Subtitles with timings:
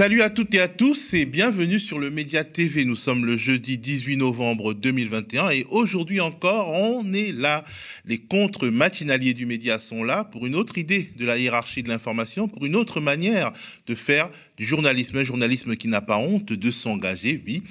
[0.00, 2.86] Salut à toutes et à tous et bienvenue sur le Média TV.
[2.86, 7.64] Nous sommes le jeudi 18 novembre 2021 et aujourd'hui encore, on est là.
[8.06, 12.48] Les contre-matinaliers du média sont là pour une autre idée de la hiérarchie de l'information,
[12.48, 13.52] pour une autre manière
[13.86, 17.62] de faire du journalisme, un journalisme qui n'a pas honte de s'engager, oui,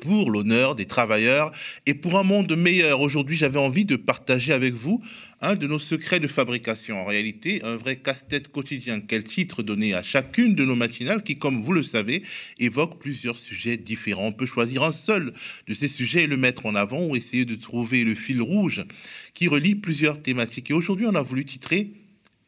[0.00, 1.50] pour l'honneur des travailleurs
[1.86, 3.00] et pour un monde meilleur.
[3.00, 5.02] Aujourd'hui, j'avais envie de partager avec vous
[5.40, 7.00] un de nos secrets de fabrication.
[7.00, 9.00] En réalité, un vrai casse-tête quotidien.
[9.00, 12.22] Quel titre donner à chacune de nos matinales qui, comme vous le savez,
[12.58, 14.28] évoque plusieurs sujets différents.
[14.28, 15.32] On peut choisir un seul
[15.66, 18.84] de ces sujets et le mettre en avant ou essayer de trouver le fil rouge
[19.34, 20.70] qui relie plusieurs thématiques.
[20.70, 21.90] Et aujourd'hui, on a voulu titrer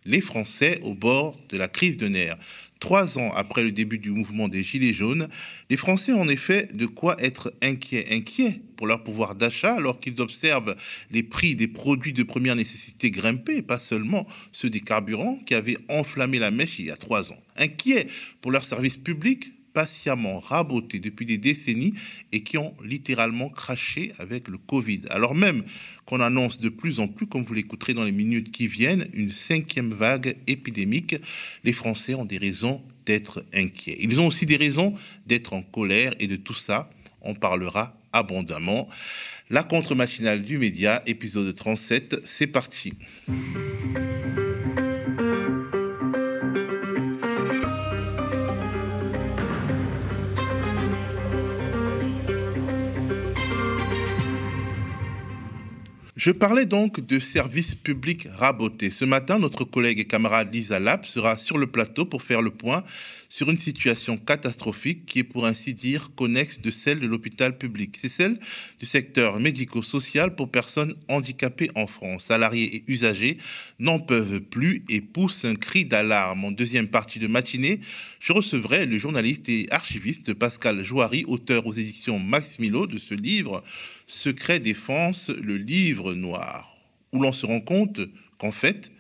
[0.07, 2.39] les Français au bord de la crise de nerfs.
[2.79, 5.29] Trois ans après le début du mouvement des Gilets jaunes,
[5.71, 8.07] les Français ont en effet de quoi être inquiets.
[8.11, 10.77] Inquiets pour leur pouvoir d'achat alors qu'ils observent
[11.11, 15.79] les prix des produits de première nécessité grimper, pas seulement ceux des carburants qui avaient
[15.89, 17.43] enflammé la mèche il y a trois ans.
[17.57, 18.07] Inquiets
[18.43, 21.93] pour leurs services publics patiemment rabotés depuis des décennies
[22.33, 25.03] et qui ont littéralement craché avec le Covid.
[25.11, 25.65] Alors même
[26.07, 29.31] qu'on annonce de plus en plus, comme vous l'écouterez dans les minutes qui viennent, une
[29.31, 31.17] cinquième vague épidémique,
[31.63, 33.99] les Français ont des raisons d'être inquiets.
[34.01, 34.95] Ils ont aussi des raisons
[35.27, 36.89] d'être en colère et de tout ça,
[37.21, 38.89] on parlera abondamment.
[39.51, 42.95] La contre-matinale du média, épisode 37, c'est parti.
[56.27, 58.91] Je parlais donc de services publics rabotés.
[58.91, 62.51] Ce matin, notre collègue et camarade Lisa Lap sera sur le plateau pour faire le
[62.51, 62.83] point
[63.37, 67.99] sur une situation catastrophique qui est pour ainsi dire connexe de celle de l'hôpital public.
[68.01, 68.39] C'est celle
[68.81, 72.25] du secteur médico-social pour personnes handicapées en France.
[72.25, 73.37] Salariés et usagers
[73.79, 76.47] n'en peuvent plus et poussent un cri d'alarme.
[76.47, 77.81] En deuxième partie de matinée,
[78.21, 83.13] je recevrai le journaliste et archiviste Pascal Joary, auteur aux éditions Max Milo de ce
[83.13, 83.63] livre
[84.07, 86.75] Secret défense, le livre noir,
[87.13, 88.01] où l'on se rend compte
[88.39, 88.91] qu'en fait,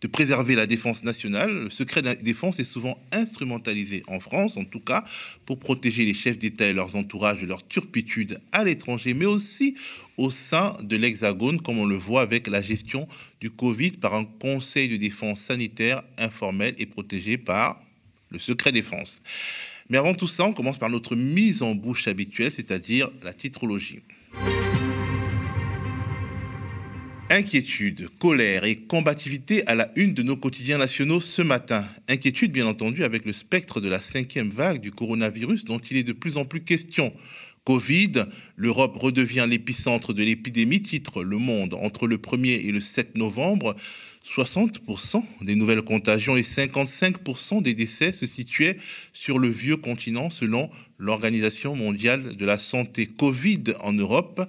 [0.00, 4.64] de préserver la défense nationale, le secret de défense est souvent instrumentalisé en France, en
[4.64, 5.04] tout cas,
[5.44, 9.76] pour protéger les chefs d'État et leurs entourages de leur turpitude à l'étranger, mais aussi
[10.16, 13.08] au sein de l'Hexagone, comme on le voit avec la gestion
[13.40, 17.80] du Covid par un conseil de défense sanitaire informel et protégé par
[18.30, 19.20] le secret défense.
[19.90, 24.00] Mais avant tout ça, on commence par notre mise en bouche habituelle, c'est-à-dire la titrologie.
[27.32, 31.86] Inquiétude, colère et combativité à la une de nos quotidiens nationaux ce matin.
[32.08, 36.02] Inquiétude, bien entendu, avec le spectre de la cinquième vague du coronavirus dont il est
[36.02, 37.12] de plus en plus question.
[37.62, 38.24] Covid,
[38.56, 41.74] l'Europe redevient l'épicentre de l'épidémie, titre Le Monde.
[41.74, 43.76] Entre le 1er et le 7 novembre,
[44.24, 48.76] 60% des nouvelles contagions et 55% des décès se situaient
[49.12, 50.68] sur le vieux continent selon
[50.98, 53.06] l'Organisation mondiale de la santé.
[53.06, 54.42] Covid en Europe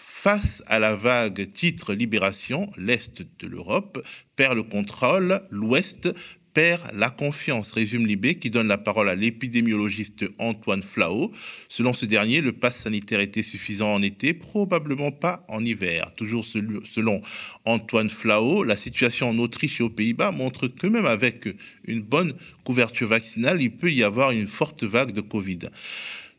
[0.00, 6.08] Face à la vague titre Libération, l'Est de l'Europe perd le contrôle, l'Ouest
[6.54, 11.32] perd la confiance, résume Libé, qui donne la parole à l'épidémiologiste Antoine Flao.
[11.68, 16.12] Selon ce dernier, le pass sanitaire était suffisant en été, probablement pas en hiver.
[16.16, 17.20] Toujours selon
[17.64, 21.48] Antoine Flao, la situation en Autriche et aux Pays-Bas montre que même avec
[21.84, 22.34] une bonne
[22.64, 25.70] couverture vaccinale, il peut y avoir une forte vague de Covid.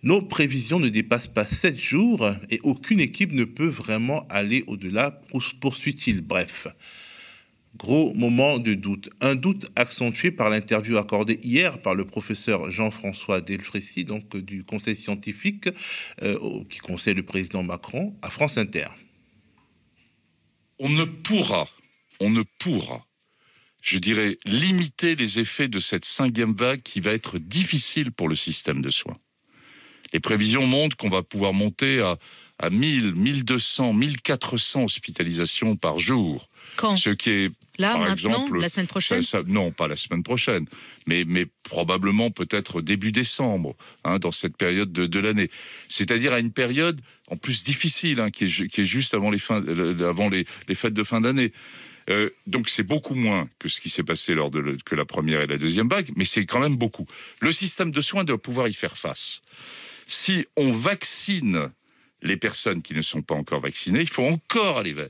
[0.01, 5.21] Nos prévisions ne dépassent pas 7 jours et aucune équipe ne peut vraiment aller au-delà,
[5.59, 6.21] poursuit-il.
[6.21, 6.67] Bref,
[7.75, 9.09] gros moment de doute.
[9.19, 14.95] Un doute accentué par l'interview accordée hier par le professeur Jean-François Delfrécy, donc du conseil
[14.95, 15.67] scientifique
[16.21, 18.88] euh, qui conseille le président Macron à France Inter.
[20.79, 21.67] On ne pourra,
[22.21, 23.05] on ne pourra,
[23.81, 28.35] je dirais, limiter les effets de cette cinquième vague qui va être difficile pour le
[28.35, 29.17] système de soins.
[30.13, 32.17] Les prévisions montrent qu'on va pouvoir monter à,
[32.57, 36.50] à 1000, 1200, 1400 hospitalisations par jour.
[36.75, 36.97] Quand?
[36.97, 39.21] Ce qui est Là, par maintenant, exemple, la semaine prochaine?
[39.21, 40.65] ça- ça- non, pas la semaine prochaine,
[41.07, 45.50] mais, mais probablement peut-être début décembre, hein, dans cette période de, de l'année.
[45.88, 49.31] C'est-à-dire à une période en plus difficile, hein, qui, est, ju- qui est juste avant
[49.31, 51.53] les, fins, le- avant les, les fêtes de fin d'année.
[52.09, 55.05] Euh, donc c'est beaucoup moins que ce qui s'est passé lors de le- que la
[55.05, 57.05] première et la deuxième vague, mais c'est quand même beaucoup.
[57.39, 59.41] Le système de soins doit pouvoir y faire face.
[60.09, 61.69] Si on vaccine
[62.21, 65.07] les personnes qui ne sont pas encore vaccinées, il faut encore aller vers.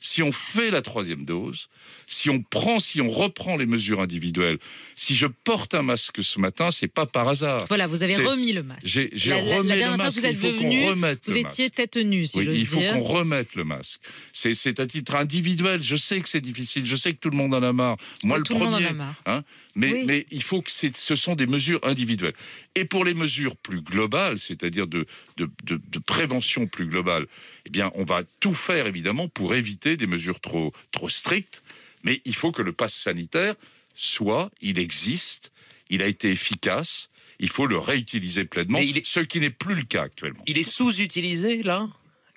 [0.00, 1.68] Si on fait la troisième dose,
[2.06, 4.58] si on prend, si on reprend les mesures individuelles,
[4.96, 7.64] si je porte un masque ce matin, c'est pas par hasard.
[7.68, 8.86] Voilà, vous avez remis le masque.
[8.86, 10.84] J'ai La, la- la dernière fois que vous êtes venu,
[11.26, 12.92] vous étiez tête nue, si Oui, j'ose il faut dire.
[12.92, 14.00] qu'on remette le masque.
[14.34, 15.80] C'est à titre individuel.
[15.80, 16.84] Je sais que c'est difficile.
[16.84, 17.96] Je sais que tout le monde en a marre.
[18.24, 19.22] Moi, Oui, le tout le monde en a marre.
[19.24, 19.42] hein,
[19.74, 20.02] mais, Oui.
[20.06, 22.34] mais il faut que ce sont des mesures individuelles.
[22.76, 25.06] Et pour les mesures plus globales, c'est-à-dire de,
[25.36, 27.26] de, prévention plus globale,
[27.66, 31.62] eh bien, on va tout faire évidemment pour éviter des mesures trop, trop strictes.
[32.02, 33.54] Mais il faut que le pass sanitaire
[33.94, 35.52] soit, il existe,
[35.88, 40.02] il a été efficace, il faut le réutiliser pleinement, ce qui n'est plus le cas
[40.02, 40.42] actuellement.
[40.46, 41.88] Il est sous-utilisé là?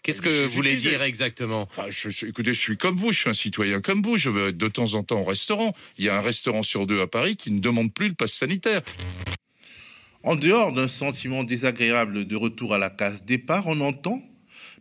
[0.03, 1.67] Qu'est-ce que vous voulez dire exactement?
[1.89, 4.57] Je, Écoutez, je suis comme vous, je suis un citoyen comme vous, je veux être
[4.57, 5.75] de temps en temps au restaurant.
[5.97, 8.31] Il y a un restaurant sur deux à Paris qui ne demande plus le pass
[8.31, 8.83] sanitaire.
[10.27, 14.21] En dehors d'un sentiment désagréable de retour à la case départ, on entend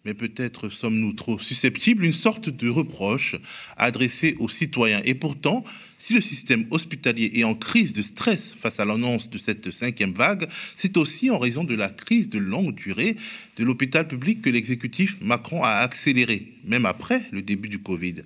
[0.04, 3.34] mais peut-être sommes-nous trop susceptibles, une sorte de reproche
[3.76, 5.02] adressé aux citoyens.
[5.04, 5.64] Et pourtant,
[5.98, 10.12] si le système hospitalier est en crise de stress face à l'annonce de cette cinquième
[10.12, 13.16] vague, c'est aussi en raison de la crise de longue durée
[13.56, 18.16] de l'hôpital public que l'exécutif Macron a accéléré, même après le début du Covid.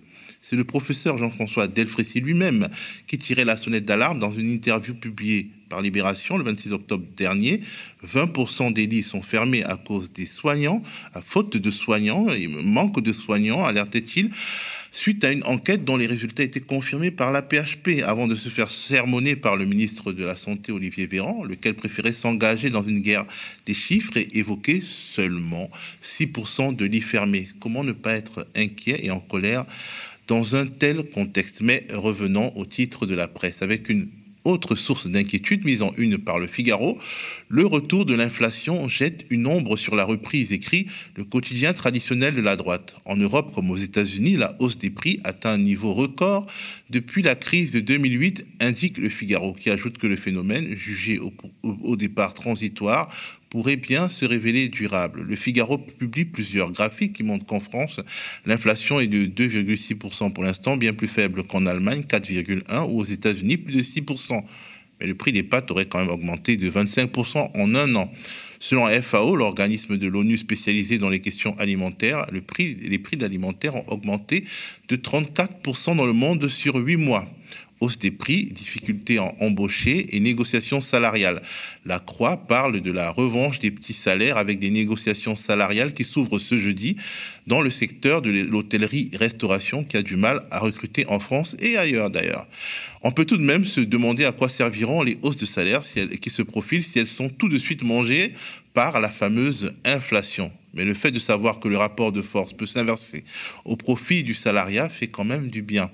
[0.42, 2.68] C'est le professeur Jean-François Delfrécy lui-même
[3.06, 7.60] qui tirait la sonnette d'alarme dans une interview publiée par Libération le 26 octobre dernier.
[8.06, 10.82] 20% des lits sont fermés à cause des soignants,
[11.14, 14.30] à faute de soignants, et manque de soignants, alertait-il
[14.92, 18.48] suite à une enquête dont les résultats étaient confirmés par la PHP avant de se
[18.48, 23.00] faire sermonner par le ministre de la Santé Olivier Véran, lequel préférait s'engager dans une
[23.00, 23.26] guerre
[23.66, 25.70] des chiffres et évoquer seulement
[26.04, 27.48] 6% de lits fermés.
[27.60, 29.64] Comment ne pas être inquiet et en colère
[30.26, 31.60] dans un tel contexte?
[31.60, 34.08] Mais revenons au titre de la presse avec une
[34.44, 36.98] autre source d'inquiétude mise en une par le Figaro,
[37.48, 42.40] le retour de l'inflation jette une ombre sur la reprise, écrit le quotidien traditionnel de
[42.40, 42.96] la droite.
[43.04, 46.46] En Europe comme aux États-Unis, la hausse des prix atteint un niveau record
[46.88, 51.32] depuis la crise de 2008, indique le Figaro, qui ajoute que le phénomène, jugé au,
[51.62, 53.10] au départ transitoire,
[53.50, 55.22] pourrait bien se révéler durable.
[55.22, 58.00] Le Figaro publie plusieurs graphiques qui montrent qu'en France,
[58.46, 63.58] l'inflation est de 2,6% pour l'instant, bien plus faible qu'en Allemagne, 4,1%, ou aux États-Unis,
[63.58, 64.42] plus de 6%.
[65.00, 68.12] Mais le prix des pâtes aurait quand même augmenté de 25% en un an.
[68.60, 73.74] Selon FAO, l'organisme de l'ONU spécialisé dans les questions alimentaires, le prix, les prix d'alimentaires
[73.74, 74.44] ont augmenté
[74.88, 77.26] de 34% dans le monde sur 8 mois
[77.80, 81.42] hausse des prix, difficultés en embaucher et négociations salariales.
[81.84, 86.38] La Croix parle de la revanche des petits salaires avec des négociations salariales qui s'ouvrent
[86.38, 86.96] ce jeudi
[87.46, 92.10] dans le secteur de l'hôtellerie-restauration qui a du mal à recruter en France et ailleurs
[92.10, 92.46] d'ailleurs.
[93.02, 95.82] On peut tout de même se demander à quoi serviront les hausses de salaire
[96.20, 98.34] qui se profilent si elles sont tout de suite mangées
[98.74, 100.52] par la fameuse inflation.
[100.74, 103.24] Mais le fait de savoir que le rapport de force peut s'inverser
[103.64, 105.90] au profit du salariat fait quand même du bien.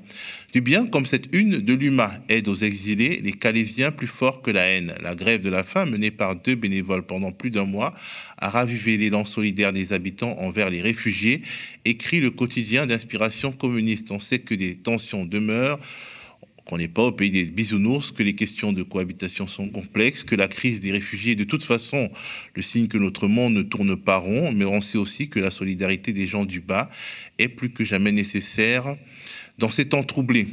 [0.56, 4.50] Du bien comme cette une de l'UMA aide aux exilés, les Calaisiens plus forts que
[4.50, 4.94] la haine.
[5.02, 7.92] La grève de la faim menée par deux bénévoles pendant plus d'un mois
[8.38, 11.42] a ravivé l'élan solidaire des habitants envers les réfugiés,
[11.84, 14.10] écrit le quotidien d'inspiration communiste.
[14.10, 15.78] On sait que des tensions demeurent
[16.64, 20.34] qu'on n'est pas au pays des bisounours, que les questions de cohabitation sont complexes, que
[20.34, 22.10] la crise des réfugiés est de toute façon
[22.54, 25.50] le signe que notre monde ne tourne pas rond, mais on sait aussi que la
[25.50, 26.88] solidarité des gens du bas
[27.38, 28.96] est plus que jamais nécessaire
[29.58, 30.48] dans ces temps troublés.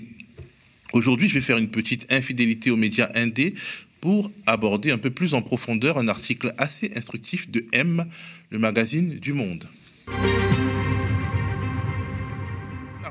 [0.94, 3.56] Aujourd'hui, je vais faire une petite infidélité aux médias indés
[4.02, 8.06] pour aborder un peu plus en profondeur un article assez instructif de M,
[8.50, 9.68] le magazine du Monde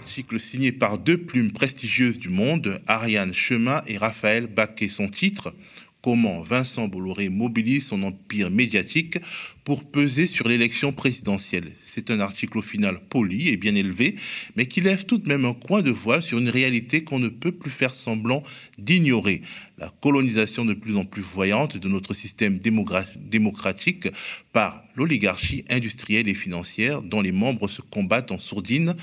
[0.03, 4.89] article signé par deux plumes prestigieuses du monde, Ariane Chemin et Raphaël Baquet.
[4.89, 5.55] Son titre
[6.03, 9.19] Comment Vincent Bolloré mobilise son empire médiatique
[9.63, 11.73] pour peser sur l'élection présidentielle.
[11.87, 14.17] C'est un article au final poli et bien élevé,
[14.57, 17.29] mais qui lève tout de même un coin de voile sur une réalité qu'on ne
[17.29, 18.43] peut plus faire semblant
[18.79, 19.43] d'ignorer.
[19.79, 24.09] La colonisation de plus en plus voyante de notre système démocratique
[24.53, 28.97] par l'oligarchie industrielle et financière dont les membres se combattent en sourdine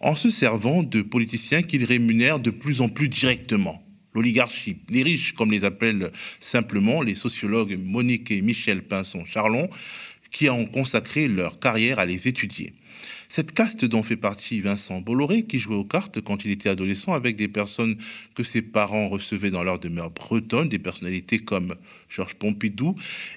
[0.00, 3.84] en se servant de politiciens qu'ils rémunèrent de plus en plus directement.
[4.14, 6.10] L'oligarchie, les riches, comme les appellent
[6.40, 9.68] simplement les sociologues Monique et Michel Pinson-Charlon,
[10.30, 12.72] qui ont consacré leur carrière à les étudier.
[13.30, 17.12] Cette caste dont fait partie Vincent Bolloré, qui jouait aux cartes quand il était adolescent
[17.12, 17.98] avec des personnes
[18.34, 21.74] que ses parents recevaient dans leur demeure bretonne, des personnalités comme
[22.08, 22.94] Georges Pompidou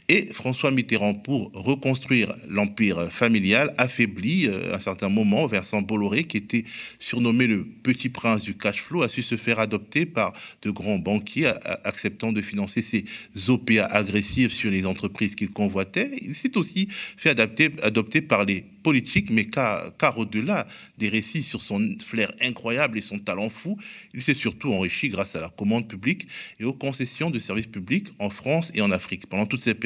[0.07, 5.45] et François Mitterrand pour reconstruire l'empire familial, affaibli euh, à un certain moment.
[5.45, 6.63] Vincent Bolloré, qui était
[6.99, 10.31] surnommé le petit prince du cash flow, a su se faire adopter par
[10.61, 11.51] de grands banquiers
[11.83, 13.03] acceptant de financer ses
[13.49, 16.11] OPA agressives sur les entreprises qu'il convoitait.
[16.21, 21.95] Il s'est aussi fait adopter par les politique, mais car, au-delà des récits sur son
[21.99, 23.77] flair incroyable et son talent fou,
[24.13, 26.27] il s'est surtout enrichi grâce à la commande publique
[26.59, 29.27] et aux concessions de services publics en France et en Afrique.
[29.27, 29.79] Pendant toute cette,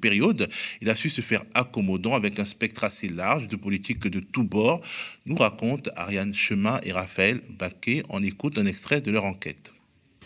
[0.00, 0.48] période,
[0.80, 4.44] il a su se faire accommodant avec un spectre assez large de politiques de tous
[4.44, 4.80] bords,
[5.26, 8.02] nous racontent Ariane Chemin et Raphaël Baquet.
[8.08, 9.72] en écoute un extrait de leur enquête.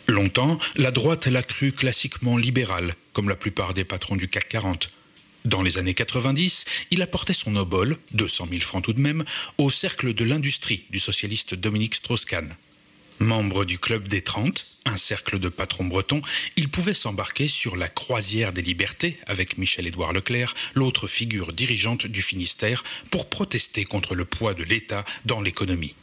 [0.09, 4.91] Longtemps, la droite l'a cru classiquement libérale, comme la plupart des patrons du CAC 40.
[5.47, 9.25] Dans les années 90, il apportait son obol, 200 000 francs tout de même,
[9.57, 12.57] au cercle de l'industrie du socialiste Dominique Strauss-Kahn.
[13.21, 16.21] Membre du Club des 30, un cercle de patrons bretons,
[16.57, 22.21] il pouvait s'embarquer sur la croisière des libertés avec Michel-Édouard Leclerc, l'autre figure dirigeante du
[22.21, 25.95] Finistère, pour protester contre le poids de l'État dans l'économie.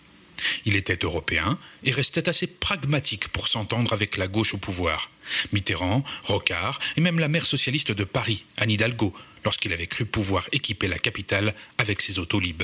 [0.65, 5.12] Il était européen et restait assez pragmatique pour s'entendre avec la gauche au pouvoir.
[5.51, 10.48] Mitterrand, Rocard et même la maire socialiste de Paris, Anne Hidalgo, lorsqu'il avait cru pouvoir
[10.51, 12.63] équiper la capitale avec ses autolibes.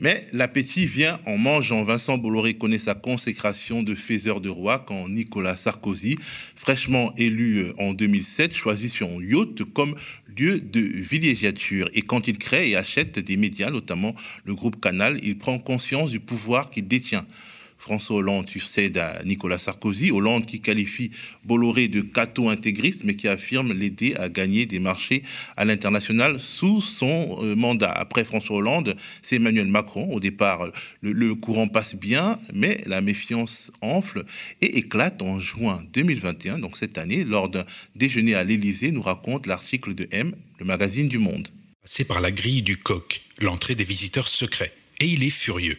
[0.00, 1.82] Mais l'appétit vient en mangeant.
[1.82, 6.16] Vincent Bolloré connaît sa consécration de faiseur de roi quand Nicolas Sarkozy,
[6.54, 9.96] fraîchement élu euh, en 2007, choisit son yacht comme
[10.36, 11.90] lieu de villégiature.
[11.94, 14.14] Et quand il crée et achète des médias, notamment
[14.44, 17.26] le groupe Canal, il prend conscience du pouvoir qu'il détient.
[17.78, 20.10] François Hollande succède à Nicolas Sarkozy.
[20.10, 21.10] Hollande qui qualifie
[21.44, 25.22] Bolloré de cato intégriste, mais qui affirme l'aider à gagner des marchés
[25.56, 27.90] à l'international sous son euh, mandat.
[27.90, 30.12] Après François Hollande, c'est Emmanuel Macron.
[30.12, 30.70] Au départ,
[31.00, 34.24] le, courant passe bien, mais la méfiance enfle
[34.60, 39.46] et éclate en juin 2021, donc cette année, lors d'un déjeuner à l'Élysée, nous raconte
[39.46, 41.48] l'article de M, le magazine du Monde.
[41.84, 44.72] C'est par la grille du coq, l'entrée des visiteurs secrets.
[45.00, 45.78] Et il est furieux.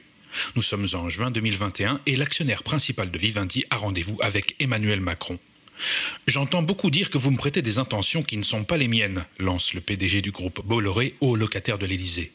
[0.56, 5.40] Nous sommes en juin 2021 et l'actionnaire principal de Vivendi a rendez-vous avec Emmanuel Macron.
[6.28, 9.26] J'entends beaucoup dire que vous me prêtez des intentions qui ne sont pas les miennes,
[9.40, 12.32] lance le PDG du groupe Bolloré au locataire de l'Élysée.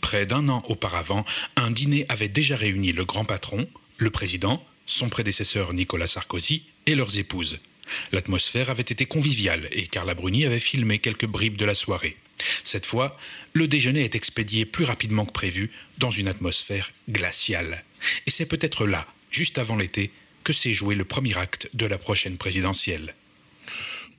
[0.00, 1.24] Près d'un an auparavant,
[1.56, 6.94] un dîner avait déjà réuni le grand patron, le président, son prédécesseur Nicolas Sarkozy et
[6.94, 7.58] leurs épouses.
[8.12, 12.16] L'atmosphère avait été conviviale et Carla Bruni avait filmé quelques bribes de la soirée.
[12.62, 13.18] Cette fois,
[13.52, 17.84] le déjeuner est expédié plus rapidement que prévu dans une atmosphère glaciale.
[18.26, 20.10] Et c'est peut-être là, juste avant l'été,
[20.44, 23.14] que s'est joué le premier acte de la prochaine présidentielle.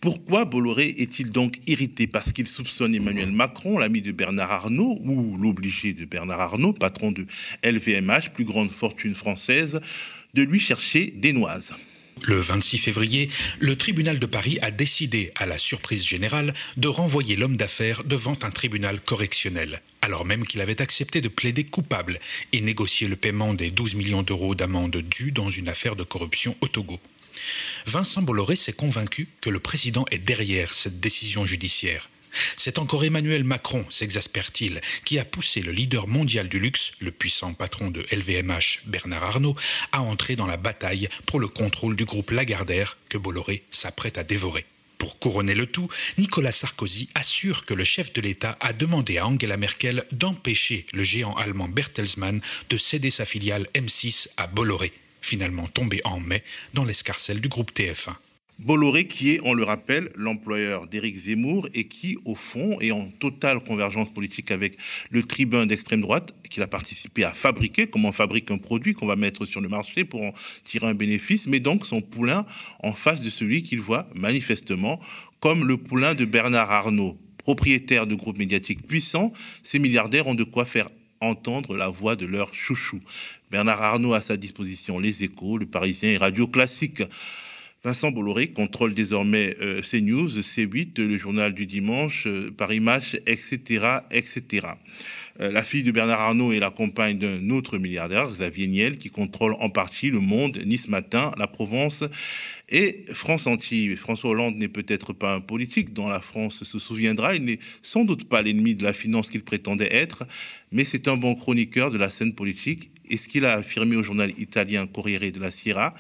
[0.02, 5.38] Pourquoi Bolloré est-il donc irrité Parce qu'il soupçonne Emmanuel Macron, l'ami de Bernard Arnault, ou
[5.38, 7.26] l'obligé de Bernard Arnault, patron de
[7.66, 9.82] LVMH, plus grande fortune française,
[10.34, 11.74] de lui chercher des noises?
[12.24, 17.36] Le 26 février, le tribunal de Paris a décidé, à la surprise générale, de renvoyer
[17.36, 22.20] l'homme d'affaires devant un tribunal correctionnel, alors même qu'il avait accepté de plaider coupable
[22.52, 26.56] et négocier le paiement des 12 millions d'euros d'amende dues dans une affaire de corruption
[26.62, 27.00] au Togo.
[27.86, 32.10] Vincent Bolloré s'est convaincu que le président est derrière cette décision judiciaire.
[32.56, 37.54] C'est encore Emmanuel Macron, s'exaspère-t-il, qui a poussé le leader mondial du luxe, le puissant
[37.54, 39.56] patron de LVMH, Bernard Arnault,
[39.92, 44.24] à entrer dans la bataille pour le contrôle du groupe Lagardère que Bolloré s'apprête à
[44.24, 44.66] dévorer.
[45.00, 49.26] Pour couronner le tout, Nicolas Sarkozy assure que le chef de l'État a demandé à
[49.26, 55.68] Angela Merkel d'empêcher le géant allemand Bertelsmann de céder sa filiale M6 à Bolloré, finalement
[55.68, 56.44] tombé en mai
[56.74, 58.16] dans l'escarcelle du groupe TF1.
[58.60, 63.08] Bolloré, qui est, on le rappelle, l'employeur d'Éric Zemmour et qui, au fond, est en
[63.08, 64.78] totale convergence politique avec
[65.12, 69.06] le tribun d'extrême droite qu'il a participé à fabriquer, comment on fabrique un produit qu'on
[69.06, 70.34] va mettre sur le marché pour en
[70.66, 72.46] tirer un bénéfice, mais donc son poulain
[72.84, 75.00] en face de celui qu'il voit manifestement
[75.40, 77.18] comme le poulain de Bernard Arnault.
[77.38, 79.32] Propriétaire de groupes médiatiques puissants,
[79.64, 80.90] ces milliardaires ont de quoi faire
[81.22, 83.00] entendre la voix de leur chouchou.
[83.52, 87.04] Bernard Arnault a à sa disposition les échos, le Parisien et Radio Classique.
[87.82, 94.00] Vincent Bolloré contrôle désormais euh, CNews, C8, le journal du dimanche, euh, Paris Match, etc.,
[94.12, 94.68] etc.
[95.40, 99.10] Euh, la fille de Bernard Arnault est la compagne d'un autre milliardaire, Xavier Niel, qui
[99.10, 102.04] contrôle en partie Le Monde, Nice Matin, La Provence
[102.68, 103.96] et France Entier.
[103.96, 107.36] François Hollande n'est peut-être pas un politique dont la France se souviendra.
[107.36, 110.28] Il n'est sans doute pas l'ennemi de la finance qu'il prétendait être,
[110.74, 112.92] mais c'est un bon chroniqueur de la scène politique.
[113.10, 115.96] Et ce qu'il a affirmé au journal italien Corriere de la Sierra,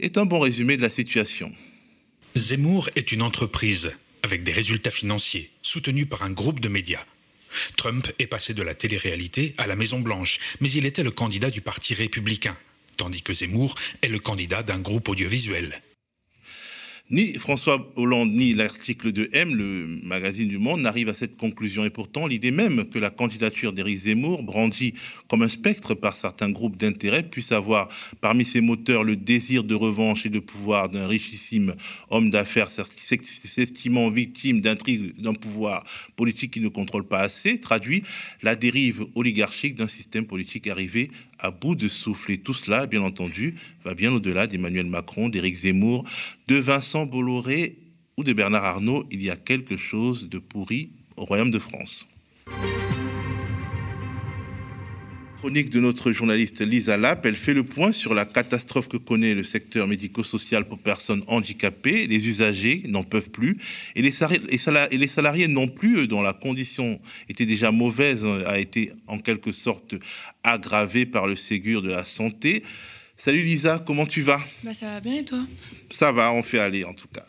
[0.00, 1.52] est un bon résumé de la situation.
[2.34, 7.04] Zemmour est une entreprise avec des résultats financiers soutenus par un groupe de médias.
[7.76, 11.60] Trump est passé de la télé-réalité à la Maison-Blanche, mais il était le candidat du
[11.60, 12.56] Parti républicain,
[12.96, 15.80] tandis que Zemmour est le candidat d'un groupe audiovisuel.
[17.10, 21.84] Ni François Hollande ni l'article de M, le magazine du Monde, n'arrivent à cette conclusion.
[21.84, 24.94] Et pourtant, l'idée même que la candidature d'Éric Zemmour, brandie
[25.28, 27.90] comme un spectre par certains groupes d'intérêt, puisse avoir
[28.22, 31.74] parmi ses moteurs le désir de revanche et de pouvoir d'un richissime
[32.08, 35.84] homme d'affaires s'estimant victime d'intrigues d'un pouvoir
[36.16, 38.02] politique qui ne contrôle pas assez, traduit
[38.40, 42.32] la dérive oligarchique d'un système politique arrivé à bout de souffle.
[42.32, 46.04] Et tout cela, bien entendu, va bien au-delà d'Emmanuel Macron, d'Éric Zemmour,
[46.48, 47.76] de Vincent Bolloré
[48.16, 49.04] ou de Bernard Arnault.
[49.10, 52.06] Il y a quelque chose de pourri au Royaume de France.
[55.44, 57.26] Chronique de notre journaliste Lisa Lapp.
[57.26, 62.06] Elle fait le point sur la catastrophe que connaît le secteur médico-social pour personnes handicapées.
[62.06, 63.58] Les usagers n'en peuvent plus
[63.94, 66.98] et les, salariés non plus, dont la condition
[67.28, 69.94] était déjà mauvaise, a été en quelque sorte
[70.42, 72.62] aggravée par le Ségur de la santé.
[73.18, 74.40] Salut Lisa, comment tu vas?
[74.62, 75.46] Bah, Ça va bien et toi?
[75.90, 77.26] Ça va, on fait aller en tout cas.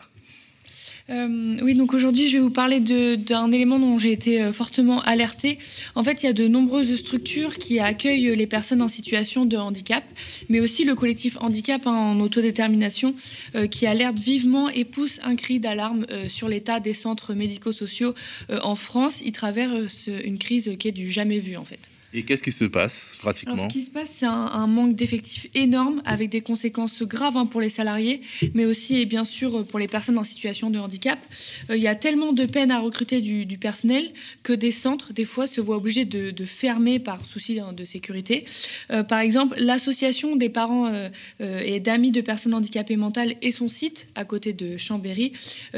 [1.08, 5.00] Euh, oui, donc aujourd'hui, je vais vous parler d'un élément dont j'ai été euh, fortement
[5.02, 5.58] alertée.
[5.94, 9.56] En fait, il y a de nombreuses structures qui accueillent les personnes en situation de
[9.56, 10.04] handicap,
[10.48, 13.14] mais aussi le collectif handicap hein, en autodétermination
[13.54, 18.14] euh, qui alerte vivement et pousse un cri d'alarme sur l'état des centres médico-sociaux
[18.50, 19.22] en France.
[19.24, 21.90] Il traverse une crise qui est du jamais vu, en fait.
[22.16, 26.00] Et qu'est-ce qui se passe pratiquement Ce qui se passe, c'est un, manque d'effectifs énorme
[26.06, 28.22] avec des conséquences graves hein, pour les salariés,
[28.54, 31.18] mais aussi et bien sûr pour les personnes en situation de handicap.
[31.68, 35.26] Euh, il y a tellement de peine à recruter du, personnel que des centres, des
[35.26, 38.46] fois, se voient obligés de, fermer par souci hein, de sécurité.
[38.90, 43.68] Euh, par exemple, l'association des parents euh, et d'amis de personnes handicapées mentales et son
[43.68, 45.32] site à côté de Chambéry,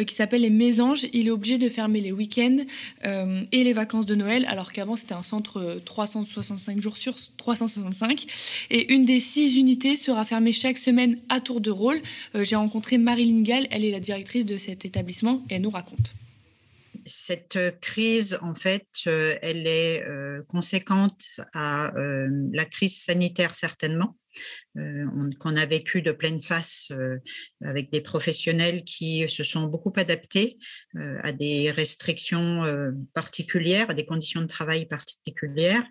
[0.06, 2.58] qui s'appelle les Mésanges, il est obligé de fermer les week-ends
[3.04, 8.26] et les vacances de Noël, alors qu'avant c'était un centre 300 65 jours sur 365.
[8.70, 12.00] Et une des six unités sera fermée chaque semaine à tour de rôle.
[12.34, 15.70] Euh, j'ai rencontré Marilyn Gall, elle est la directrice de cet établissement et elle nous
[15.70, 16.14] raconte
[17.08, 24.27] cette crise, en fait, euh, elle est euh, conséquente à la crise sanitaire certainement, euh,
[24.74, 27.18] qu'on a vécu de pleine face euh,
[27.62, 30.58] avec des professionnels qui se sont beaucoup adaptés
[30.96, 32.62] euh, à des restrictions
[33.14, 35.84] particulières, à des conditions de travail particulières.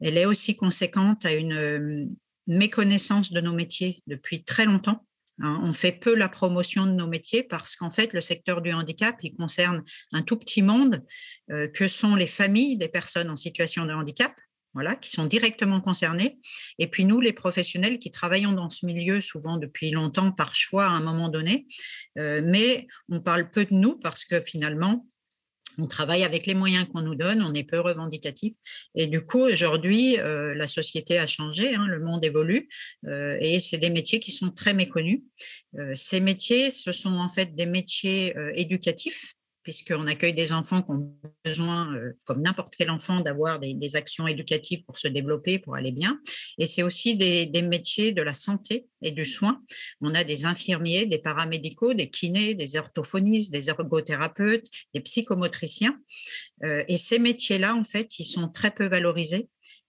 [0.00, 2.16] Elle est aussi conséquente à une
[2.46, 5.06] méconnaissance de nos métiers depuis très longtemps.
[5.40, 5.60] Hein.
[5.62, 9.16] On fait peu la promotion de nos métiers parce qu'en fait, le secteur du handicap,
[9.22, 11.04] il concerne un tout petit monde
[11.48, 14.32] que sont les familles des personnes en situation de handicap,
[14.74, 16.38] voilà, qui sont directement concernés.
[16.78, 20.86] Et puis nous, les professionnels qui travaillons dans ce milieu, souvent depuis longtemps par choix
[20.86, 21.66] à un moment donné,
[22.18, 25.06] euh, mais on parle peu de nous parce que finalement,
[25.78, 28.54] on travaille avec les moyens qu'on nous donne, on est peu revendicatif.
[28.94, 32.68] Et du coup, aujourd'hui, euh, la société a changé, hein, le monde évolue,
[33.06, 35.22] euh, et c'est des métiers qui sont très méconnus.
[35.94, 41.14] ces métiers, ce sont en fait des métiers éducatifs puisqu'on accueille des enfants qui ont
[41.44, 45.92] besoin, euh, comme n'importe quel enfant, d'avoir des, actions éducatives pour se développer, pour aller
[45.92, 46.20] bien.
[46.58, 49.62] Et c'est aussi des, métiers de la santé et du soin.
[50.00, 55.98] On a des infirmiers, des paramédicaux, des kinés, des orthophonistes, des ergothérapeutes, des psychomotriciens.
[56.62, 59.48] Euh, et ces métiers-là, en fait, ils sont très peu valorisés.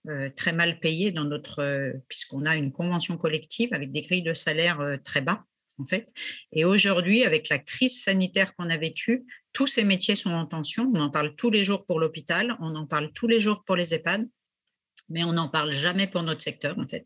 [0.10, 4.34] Euh, très mal payés dans notre puisqu'on a une convention collective avec des grilles de
[4.34, 5.46] salaire très bas
[5.82, 6.08] en fait.
[6.52, 10.92] Et aujourd'hui, avec la crise sanitaire qu'on a vécue, tous ces métiers sont en tension.
[10.94, 13.76] On en parle tous les jours pour l'hôpital, on en parle tous les jours pour
[13.76, 14.28] les EHPAD,
[15.10, 17.06] mais on n'en parle jamais pour notre secteur, en fait.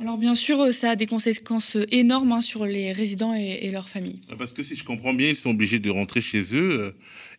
[0.00, 4.22] Alors bien sûr, ça a des conséquences énormes hein, sur les résidents et, leurs familles.
[4.38, 6.92] Parce que si je comprends bien, ils sont obligés de rentrer chez eux euh,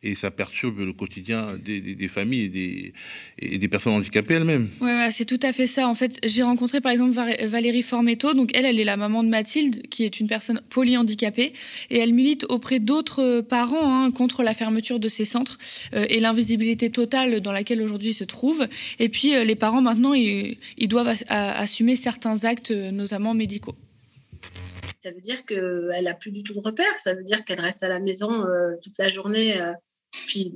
[0.04, 2.94] et ça perturbe le quotidien des, familles et des,
[3.40, 4.68] et des, personnes handicapées elles-mêmes.
[4.82, 5.88] Oui, c'est tout à fait ça.
[5.88, 8.34] En fait, j'ai rencontré par exemple Valérie Formetto.
[8.34, 11.54] Donc elle, elle est la maman de Mathilde, qui est une personne polyhandicapée,
[11.92, 15.58] et elle milite auprès d'autres parents hein, contre la fermeture de ces centres
[15.94, 18.68] euh, et l'invisibilité totale dans laquelle aujourd'hui ils se trouvent.
[18.98, 23.76] Et puis euh, les parents maintenant, ils, doivent assumer certains actes, euh, notamment médicaux.
[25.00, 27.00] Ça veut dire qu'elle n'a plus du tout de repères.
[27.00, 28.46] Ça veut dire qu'elle reste à la maison
[28.84, 29.60] toute la journée
[30.12, 30.52] puis,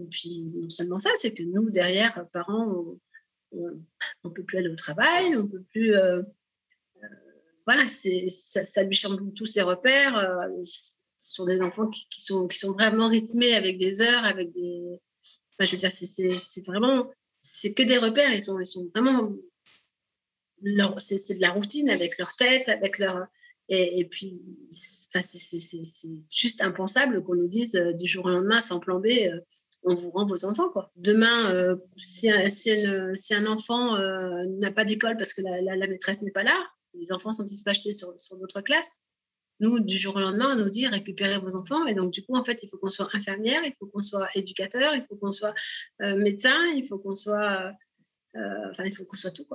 [0.56, 2.98] non seulement ça, c'est que nous, derrière, parents,
[3.52, 5.96] on ne peut plus aller au travail, on peut plus.
[5.96, 6.22] Euh,
[7.04, 7.08] euh,
[7.66, 10.18] voilà, ça, lui chamboule tous ses repères.
[10.18, 15.00] Euh, ce sont des enfants qui, sont, vraiment rythmés avec des heures, avec des.
[15.54, 17.10] Enfin, je veux dire, c'est vraiment.
[17.40, 18.60] C'est que des repères, ils sont
[18.94, 19.34] vraiment.
[20.98, 23.28] C'est de la routine avec leur tête, avec leur.
[23.70, 25.20] Et, puis, c'est
[26.32, 29.40] juste impensable qu'on nous dise euh, du jour au lendemain, sans plan B, euh,
[29.84, 30.72] on vous rend vos enfants.
[30.96, 33.98] Demain, euh, si, un enfant
[34.60, 36.60] n'a pas d'école parce que la, maîtresse n'est pas là,
[36.94, 39.00] les enfants sont dispatchés sur, sur d'autres classes.
[39.60, 41.86] Nous, du jour au lendemain, on nous dit récupérez vos enfants.
[41.86, 44.28] Et donc, du coup, en fait, il faut qu'on soit infirmière, il faut qu'on soit
[44.36, 45.54] éducateur, il faut qu'on soit
[46.00, 47.72] médecin, il faut qu'on soit.
[48.36, 49.46] enfin, il faut qu'on soit tout.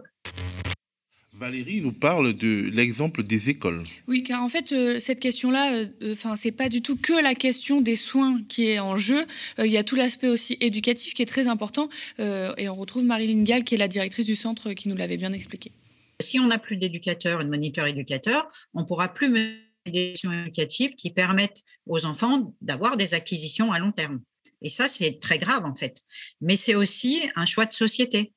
[1.41, 3.85] Valérie nous parle de l'exemple des écoles.
[4.07, 7.15] Oui, car en fait, euh, cette question-là, euh, euh, enfin, c'est pas du tout que
[7.15, 9.25] la question des soins qui est en jeu.
[9.59, 11.89] Il y a tout l'aspect aussi éducatif qui est très important.
[12.19, 15.33] et on retrouve Marilyn Gall, qui est la directrice du centre, qui nous l'avait bien
[15.33, 15.73] expliqué.
[16.21, 20.33] Si on n'a plus d'éducateurs et de moniteurs éducateurs, on pourra plus mener des actions
[20.33, 24.21] éducatives qui permettent aux enfants d'avoir des acquisitions à long terme.
[24.61, 26.03] Et ça, c'est très grave en fait.
[26.43, 28.35] Mais c'est aussi un choix de société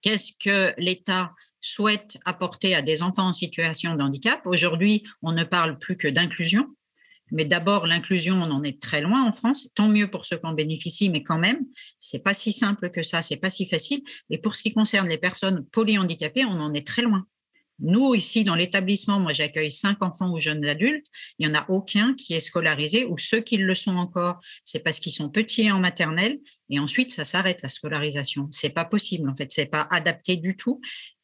[0.00, 5.44] Qu'est-ce que l'État souhaite apporter à des enfants en situation de handicap Aujourd'hui, on ne
[5.44, 6.66] parle plus que d'inclusion.
[7.30, 9.68] Mais d'abord, l'inclusion, on en est très loin en France.
[9.74, 11.66] Tant mieux pour ceux qui en bénéficient, mais quand même,
[11.98, 14.02] c'est pas si simple que ça, c'est pas si facile.
[14.30, 17.26] Et pour ce qui concerne les personnes polyhandicapées, on en est très loin.
[17.80, 21.06] Nous, ici, dans l'établissement, moi, j'accueille cinq enfants ou jeunes adultes.
[21.38, 24.82] Il n'y en a aucun qui est scolarisé ou ceux qui le sont encore, c'est
[24.82, 26.40] parce qu'ils sont petits en maternelle
[26.70, 28.48] et ensuite, ça s'arrête la scolarisation.
[28.50, 29.52] C'est pas possible, en fait.
[29.52, 30.80] C'est pas adapté du tout.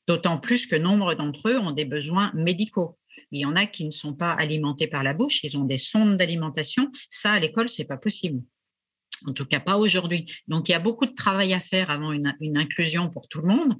[0.06, 2.98] D'autant plus que nombre d'entre eux ont des besoins médicaux.
[3.30, 5.78] Il y en a qui ne sont pas alimentés par la bouche, ils ont des
[5.78, 6.90] sondes d'alimentation.
[7.08, 8.42] Ça, à l'école, c'est pas possible.
[9.26, 10.26] En tout cas, pas aujourd'hui.
[10.48, 13.48] Donc, il y a beaucoup de travail à faire avant une, inclusion pour tout le
[13.48, 13.74] monde.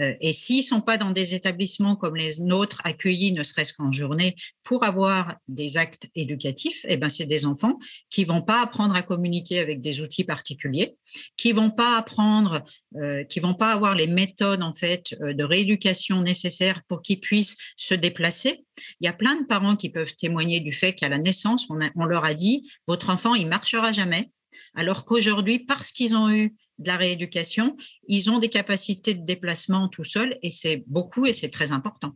[0.00, 3.92] Euh, et s'ils sont pas dans des établissements comme les nôtres, accueillis ne serait-ce qu'en
[3.92, 7.78] journée, pour avoir des actes éducatifs, eh ben, c'est des enfants
[8.10, 10.96] qui vont pas apprendre à communiquer avec des outils particuliers,
[11.36, 12.64] qui vont pas apprendre,
[12.96, 17.20] euh, qui vont pas avoir les méthodes en fait euh, de rééducation nécessaires pour qu'ils
[17.20, 18.64] puissent se déplacer.
[19.00, 21.78] Il y a plein de parents qui peuvent témoigner du fait qu'à la naissance, on,
[21.96, 24.30] on leur a dit votre enfant il marchera jamais
[24.74, 29.88] alors qu'aujourd'hui, parce qu'ils ont eu de la rééducation, ils ont des capacités de déplacement
[29.88, 32.14] tout seuls et c'est beaucoup et c'est très important.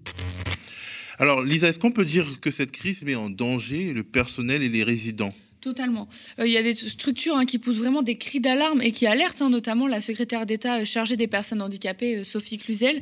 [1.18, 4.68] Alors, Lisa, est-ce qu'on peut dire que cette crise met en danger le personnel et
[4.68, 5.34] les résidents?
[5.62, 6.08] Totalement.
[6.40, 9.06] Euh, il y a des structures hein, qui poussent vraiment des cris d'alarme et qui
[9.06, 13.00] alertent, hein, notamment la secrétaire d'État euh, chargée des personnes handicapées, euh, Sophie Cluzel.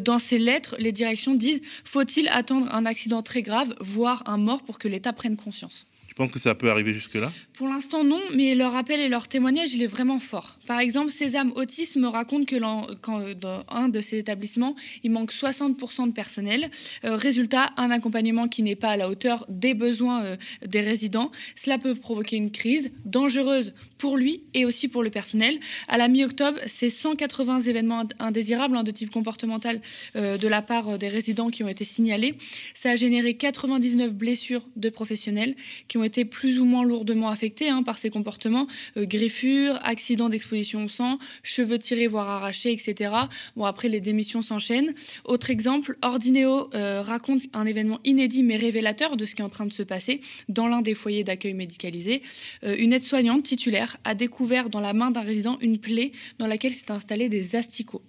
[0.00, 4.64] dans ses lettres, les directions disent Faut-il attendre un accident très grave, voire un mort,
[4.64, 5.86] pour que l'État prenne conscience?
[6.08, 7.32] Tu penses que ça peut arriver jusque-là?
[7.60, 10.56] Pour l'instant, non, mais leur appel et leur témoignage, il est vraiment fort.
[10.66, 12.56] Par exemple, Sésame Autisme raconte que
[13.02, 16.70] quand, dans un de ces établissements, il manque 60% de personnel.
[17.04, 21.32] Euh, résultat, un accompagnement qui n'est pas à la hauteur des besoins euh, des résidents.
[21.54, 25.60] Cela peut provoquer une crise dangereuse pour lui et aussi pour le personnel.
[25.86, 29.82] À la mi-octobre, c'est 180 événements indésirables hein, de type comportemental
[30.16, 32.36] euh, de la part des résidents qui ont été signalés.
[32.72, 35.56] Ça a généré 99 blessures de professionnels
[35.88, 40.28] qui ont été plus ou moins lourdement affectées Hein, par ces comportements, euh, griffures, accidents
[40.28, 43.12] d'exposition au sang, cheveux tirés voire arrachés, etc.
[43.56, 44.94] Bon, après, les démissions s'enchaînent.
[45.24, 49.50] Autre exemple, Ordineo euh, raconte un événement inédit mais révélateur de ce qui est en
[49.50, 52.22] train de se passer dans l'un des foyers d'accueil médicalisé.
[52.64, 56.72] Euh, une aide-soignante titulaire a découvert dans la main d'un résident une plaie dans laquelle
[56.72, 58.02] s'est installé des asticots.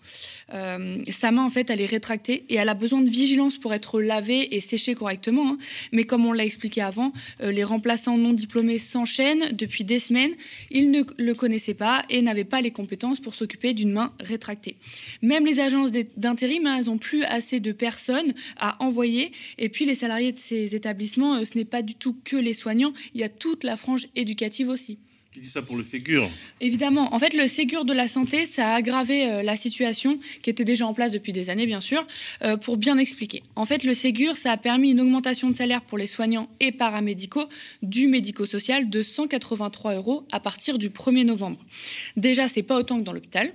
[0.50, 4.00] sa main, en fait, elle est rétractée et elle a besoin de vigilance pour être
[4.00, 5.54] lavée et séchée correctement.
[5.54, 5.58] Hein.
[5.92, 10.34] Mais comme on l'a expliqué avant, les remplaçants non diplômés s'enchaînent depuis des semaines.
[10.70, 14.78] Il ne le connaissait pas et n'avait pas les compétences pour s'occuper d'une main rétractée.
[15.22, 19.32] Même les agences d'intérim, hein, elles n'ont plus assez de personnes à envoyer.
[19.58, 22.54] Et puis les salariés de ces établissements, euh, ce n'est pas du tout que les
[22.54, 25.00] soignants, il y a toute la frange éducative aussi.
[25.34, 27.14] Tu dis ça pour le Ségur Évidemment.
[27.14, 30.66] En fait, le Ségur de la santé, ça a aggravé euh, la situation qui était
[30.66, 32.06] déjà en place depuis des années, bien sûr,
[32.44, 33.42] euh, pour bien expliquer.
[33.56, 36.74] En fait, le Ségur, ça a permis une augmentation de salaire pour les soignants et
[36.74, 37.48] paramédicaux
[37.82, 41.66] du médico-social de 183 euros à partir du 1er novembre.
[42.18, 43.54] Déjà, c'est pas autant que dans l'hôpital,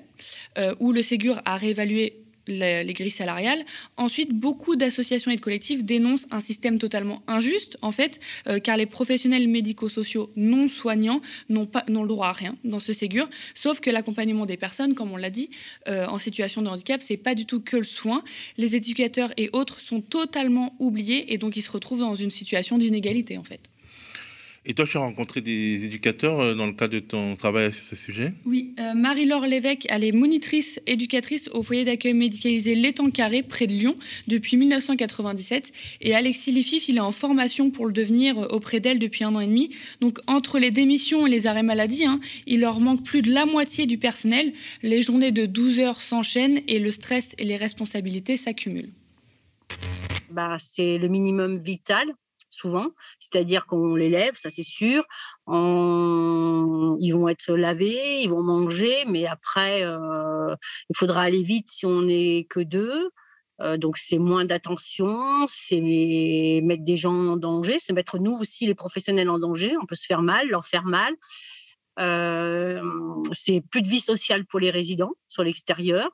[0.57, 2.15] euh, où le Ségur a réévalué
[2.47, 3.65] les, grilles salariales.
[3.97, 8.77] Ensuite, beaucoup d'associations et de collectifs dénoncent un système totalement injuste, en fait, euh, car
[8.77, 13.81] les professionnels médico-sociaux non soignants n'ont pas le droit à rien dans ce Ségur, sauf
[13.81, 15.51] que l'accompagnement des personnes, comme on l'a dit,
[15.89, 18.23] euh, en situation de handicap, c'est pas du tout que le soin.
[18.57, 22.79] Les éducateurs et autres sont totalement oubliés et donc ils se retrouvent dans une situation
[22.79, 23.61] d'inégalité, en fait.
[24.68, 27.85] Et toi, tu as rencontré des éducateurs euh, dans le cadre de ton travail sur
[27.85, 28.33] ce sujet?
[28.44, 33.68] Oui, euh, Marie-Laure Lévesque, elle est monitrice éducatrice au foyer d'accueil médicalisé L'Étang Carré, près
[33.68, 35.72] de Lyon, depuis 1997.
[36.00, 39.37] Et Alexis Lifif, il est en formation pour le devenir euh, auprès d'elle depuis un
[39.37, 39.70] an et demi.
[40.00, 43.46] Donc, entre les démissions et les arrêts maladie, hein, il leur manque plus de la
[43.46, 44.52] moitié du personnel.
[44.83, 48.90] Les journées de 12 heures s'enchaînent et le stress et les responsabilités s'accumulent.
[50.33, 52.12] Bah, c'est le minimum vital
[52.57, 52.88] souvent,
[53.21, 55.05] c'est-à-dire qu'on les lève, ça c'est sûr.
[55.49, 60.55] Ils vont être lavés, ils vont manger, mais après, euh,
[60.90, 63.11] il faudra aller vite si on n'est que deux.
[63.62, 65.81] Euh, donc c'est moins d'attention, c'est
[66.62, 69.77] mettre des gens en danger, c'est mettre nous aussi les professionnels en danger.
[69.81, 71.14] On peut se faire mal, leur faire mal.
[71.99, 72.83] Euh,
[73.33, 76.11] c'est plus de vie sociale pour les résidents sur l'extérieur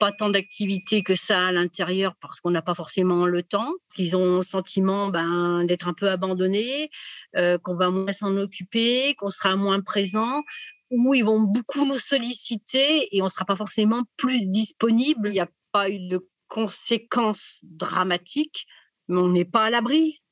[0.00, 3.74] pas tant d'activités que ça à l'intérieur parce qu'on n'a pas forcément le temps.
[3.98, 6.90] Ils ont le sentiment ben, d'être un peu abandonnés,
[7.36, 10.42] euh, qu'on va moins s'en occuper, qu'on sera moins présent,
[10.90, 15.28] ou ils vont beaucoup nous solliciter et on ne sera pas forcément plus disponible.
[15.28, 18.66] Il n'y a pas eu de conséquences dramatiques,
[19.08, 20.22] mais on n'est pas à l'abri.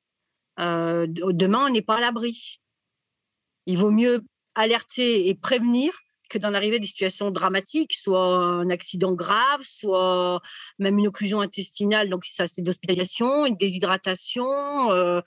[0.61, 2.59] Euh, demain, on n'est pas à l'abri.
[3.67, 5.93] Il vaut mieux alerter et prévenir
[6.29, 10.41] que d'en arriver à des situations dramatiques, soit un accident grave, soit
[10.79, 15.21] même une occlusion intestinale, donc ça c'est d'hospitalisation, une déshydratation, euh,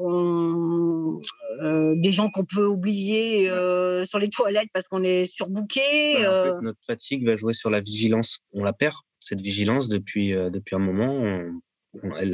[0.00, 1.20] on,
[1.62, 6.14] euh, des gens qu'on peut oublier euh, sur les toilettes parce qu'on est surbooké.
[6.20, 10.76] Bah, notre fatigue va jouer sur la vigilance, on la perd, cette vigilance depuis, depuis
[10.76, 11.42] un moment,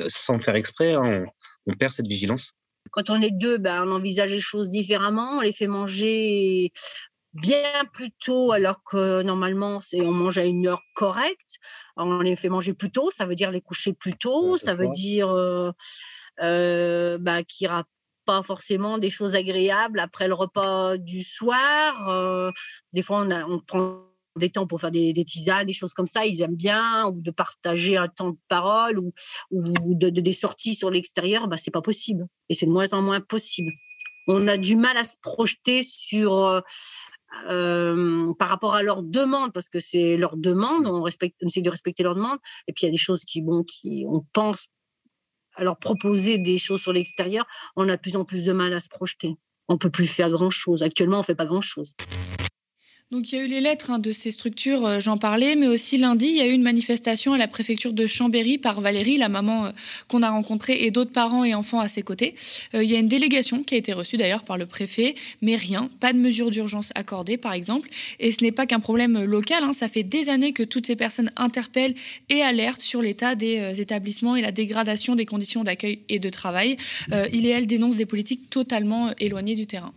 [0.09, 1.25] sans faire exprès, hein,
[1.67, 2.53] on perd cette vigilance.
[2.91, 5.39] Quand on est deux, ben, on envisage les choses différemment.
[5.39, 6.71] On les fait manger
[7.35, 11.59] bien plus tôt, alors que normalement, c'est on mange à une heure correcte.
[11.97, 14.89] On les fait manger plus tôt, ça veut dire les coucher plus tôt, ça veut
[14.89, 15.71] dire euh,
[16.41, 17.85] euh, bah, qu'il n'y aura
[18.25, 22.09] pas forcément des choses agréables après le repas du soir.
[22.09, 22.51] Euh,
[22.93, 24.01] des fois, on, a, on prend
[24.37, 27.31] des temps pour faire des, tisanes, des choses comme ça, ils aiment bien, ou de
[27.31, 29.13] partager un temps de parole, ou,
[29.53, 32.27] de, des sorties sur l'extérieur, bah, c'est pas possible.
[32.49, 33.73] Et c'est de moins en moins possible.
[34.27, 36.63] On a du mal à se projeter sur,
[38.39, 42.03] par rapport à leurs demandes, parce que c'est leur demande, on, respecte, essaie de respecter
[42.03, 44.69] leurs demandes, et puis il y a des choses qui, bon, qui, on pense
[45.57, 48.73] à leur proposer des choses sur l'extérieur, on a de plus en plus de mal
[48.73, 49.35] à se projeter.
[49.69, 50.83] On peut plus faire grand-chose.
[50.83, 51.95] Actuellement, on fait pas grand-chose.
[53.15, 55.69] Donc il y a eu les lettres hein, de ces structures, euh, j'en parlais, mais
[55.69, 59.19] aussi lundi, il y a eu une manifestation à la préfecture de Chambéry par Valérie,
[59.19, 59.71] la maman euh,
[60.09, 62.35] qu'on a rencontrée, et d'autres parents et enfants à ses côtés.
[62.75, 65.55] Euh, il y a une délégation qui a été reçue d'ailleurs par le préfet, mais
[65.55, 67.89] rien, pas de mesures d'urgence accordées par exemple.
[68.19, 70.97] Et ce n'est pas qu'un problème local, hein, ça fait des années que toutes ces
[70.97, 71.95] personnes interpellent
[72.31, 76.79] et alertent sur l'état des établissements et la dégradation des conditions d'accueil et de travail.
[77.33, 79.93] il et elle dénoncent des politiques totalement éloignées du terrain.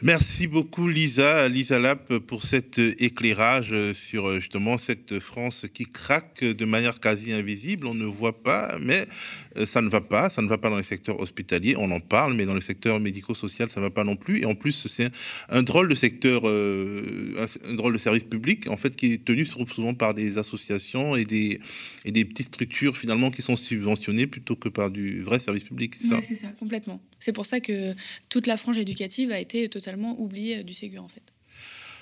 [0.00, 6.64] Merci beaucoup Lisa, Lisa Lap, pour cet éclairage sur justement cette France qui craque de
[6.64, 7.84] manière quasi invisible.
[7.88, 9.08] On ne voit pas, mais
[9.56, 10.30] euh, ça ne va pas.
[10.30, 13.00] Ça ne va pas dans les secteurs hospitaliers, on en parle, mais dans le secteur
[13.00, 14.40] médico-social, ça ne va pas non plus.
[14.42, 15.10] Et en plus, c'est
[15.48, 19.44] un drôle de secteur, euh, un drôle de service public, en fait, qui est tenu
[19.46, 21.58] souvent par des associations et des,
[22.04, 25.96] et des petites structures finalement qui sont subventionnées plutôt que par du vrai service public.
[25.98, 27.02] C'est ça, complètement.
[27.18, 27.94] C'est pour ça que
[28.28, 31.32] toute la frange éducative a été totalement oubliée du Ségur, en fait.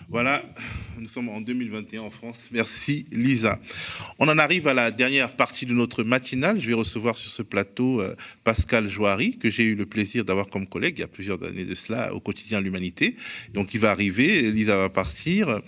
[0.09, 0.45] Voilà,
[0.99, 2.49] nous sommes en 2021 en France.
[2.53, 3.59] Merci Lisa.
[4.21, 6.61] On en arrive à la dernière partie de notre matinale.
[6.61, 10.49] Je vais recevoir sur ce plateau euh, Pascal Joary, que j'ai eu le plaisir d'avoir
[10.49, 13.17] comme collègue il y a plusieurs années de cela au quotidien L'Humanité.
[13.53, 15.61] Donc il va arriver, Lisa va partir.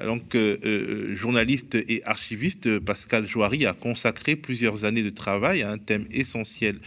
[0.00, 5.70] Donc euh, euh, journaliste et archiviste, Pascal Joary a consacré plusieurs années de travail à
[5.72, 6.78] un thème essentiel,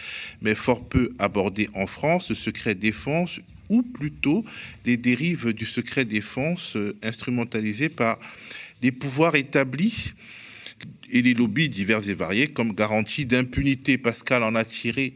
[0.42, 3.42] mais fort peu abordé en France, le secret défense,
[3.74, 4.46] ou plutôt
[4.86, 8.20] les dérives du secret défense euh, instrumentalisées par
[8.84, 10.14] les pouvoirs établis
[11.10, 13.98] et les lobbies divers et variés comme garantie d'impunité.
[13.98, 15.16] Pascal en a tiré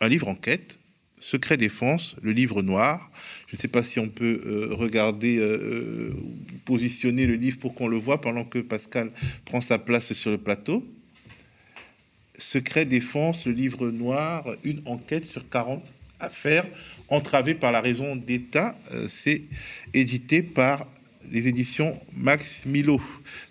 [0.00, 0.78] un livre enquête,
[1.18, 3.10] Secret défense, le livre noir.
[3.48, 6.12] Je ne sais pas si on peut euh, regarder, euh,
[6.64, 9.10] positionner le livre pour qu'on le voit pendant que Pascal
[9.44, 10.86] prend sa place sur le plateau.
[12.38, 15.82] Secret défense, le livre noir, une enquête sur 40
[16.20, 16.66] affaires
[17.08, 18.76] entravées par la raison d'État.
[18.92, 19.42] Euh, c'est
[19.94, 20.86] édité par
[21.30, 23.00] les éditions Max Milo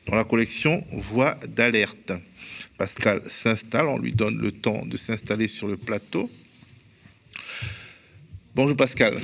[0.06, 2.14] dans la collection Voix d'alerte.
[2.78, 6.30] Pascal s'installe, on lui donne le temps de s'installer sur le plateau.
[8.56, 9.20] Bonjour Pascal.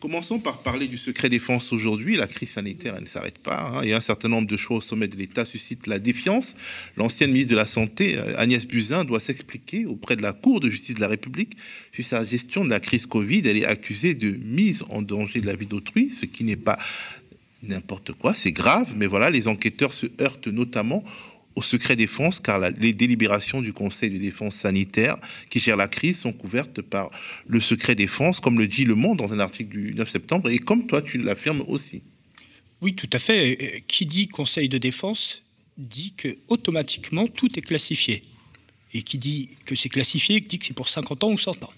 [0.00, 2.16] Commençons par parler du secret défense aujourd'hui.
[2.16, 3.74] La crise sanitaire, elle ne s'arrête pas.
[3.74, 6.56] Hein, et un certain nombre de choix au sommet de l'État suscitent la défiance.
[6.96, 10.70] L'ancienne ministre de la Santé, euh, Agnès Buzyn, doit s'expliquer auprès de la Cour de
[10.70, 11.58] justice de la République
[11.92, 13.42] sur sa gestion de la crise Covid.
[13.44, 16.78] Elle est accusée de mise en danger de la vie d'autrui, ce qui n'est pas
[17.62, 18.94] n'importe quoi, c'est grave.
[18.96, 21.04] Mais voilà, les enquêteurs se heurtent notamment
[21.56, 25.16] au secret défense, car les délibérations du Conseil de défense sanitaire
[25.50, 27.10] qui gère la crise sont couvertes par
[27.46, 30.58] le secret défense, comme le dit Le Monde dans un article du 9 septembre, et
[30.58, 32.02] comme toi tu l'affirmes aussi.
[32.80, 33.84] Oui, tout à fait.
[33.86, 35.42] Qui dit Conseil de défense
[35.78, 38.24] dit que automatiquement tout est classifié.
[38.92, 41.72] Et qui dit que c'est classifié dit que c'est pour 50 ans ou 100 ans.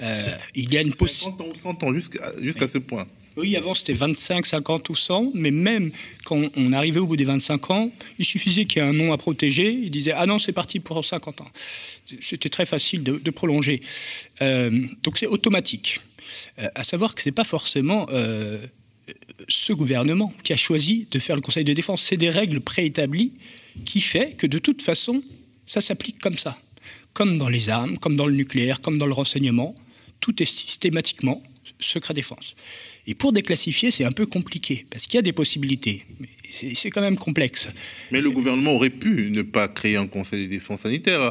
[0.00, 1.38] Euh, il y a une possibilité.
[1.38, 1.94] 50 ans ou 100 ans,
[2.42, 3.06] jusqu'à ce point.
[3.36, 5.90] Oui, avant c'était 25, 50 ou 100, mais même
[6.24, 9.12] quand on arrivait au bout des 25 ans, il suffisait qu'il y ait un nom
[9.12, 11.50] à protéger, il disait Ah non, c'est parti pour 50 ans.
[12.22, 13.82] C'était très facile de, prolonger.
[14.40, 16.00] Euh, donc c'est automatique.
[16.58, 18.66] Euh, à savoir que ce n'est pas forcément euh,
[19.48, 22.02] ce gouvernement qui a choisi de faire le Conseil de défense.
[22.02, 23.34] C'est des règles préétablies
[23.84, 25.22] qui fait que de toute façon,
[25.66, 26.58] ça s'applique comme ça.
[27.12, 29.74] Comme dans les armes, comme dans le nucléaire, comme dans le renseignement,
[30.20, 31.42] tout est systématiquement
[31.80, 32.54] secret défense.
[33.08, 36.04] Et pour déclassifier, c'est un peu compliqué, parce qu'il y a des possibilités.
[36.50, 37.68] C'est quand même complexe.
[38.10, 41.20] Mais le gouvernement aurait pu ne pas créer un conseil de défense sanitaire.
[41.20, 41.30] Euh,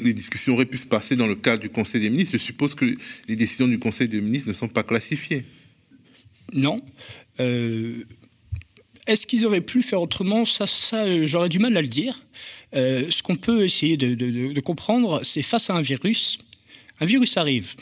[0.00, 2.32] les discussions auraient pu se passer dans le cadre du conseil des ministres.
[2.34, 2.96] Je suppose que
[3.28, 5.44] les décisions du conseil des ministres ne sont pas classifiées.
[6.52, 6.80] Non.
[9.06, 10.44] est-ce qu'ils auraient pu faire autrement?
[10.44, 12.20] Ça, ça j'aurais du mal à le dire.
[12.72, 16.38] ce qu'on peut essayer de comprendre, c'est face à un virus,
[17.00, 17.74] un virus arrive.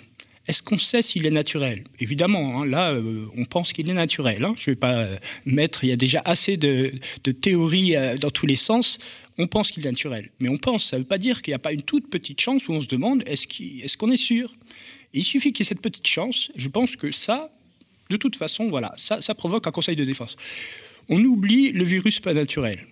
[0.49, 1.85] Est-ce qu'on sait s'il est naturel?
[2.01, 4.47] Évidemment, hein, là, euh, on pense qu'il est naturel.
[4.47, 4.55] Hein.
[4.57, 6.95] Je ne vais pas euh, mettre, il y a déjà assez de,
[7.43, 8.99] théories euh, dans tous les sens.
[9.37, 10.31] On pense qu'il est naturel.
[10.41, 12.41] Mais on pense, ça ne veut pas dire qu'il n'y a pas une toute petite
[12.41, 14.55] chance où on se demande est-ce qu'on est, sûr?
[15.13, 16.51] Il suffit qu'il y ait cette petite chance.
[16.57, 17.51] Je pense que ça,
[18.09, 20.35] de toute façon, voilà, ça, ça provoque un conseil de défense.
[21.11, 22.87] On oublie le virus pas naturel.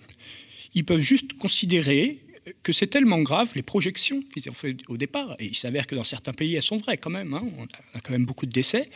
[0.74, 2.18] Ils peuvent juste considérer
[2.62, 5.94] que c'est tellement grave, les projections qu'ils ont fait au départ, et il s'avère que
[5.94, 8.52] dans certains pays, elles sont vraies quand même, hein, on a quand même beaucoup de
[8.52, 8.88] décès,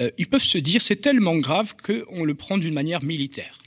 [0.00, 3.58] euh, ils peuvent se dire c'est tellement grave qu'on le prend d'une manière militaire.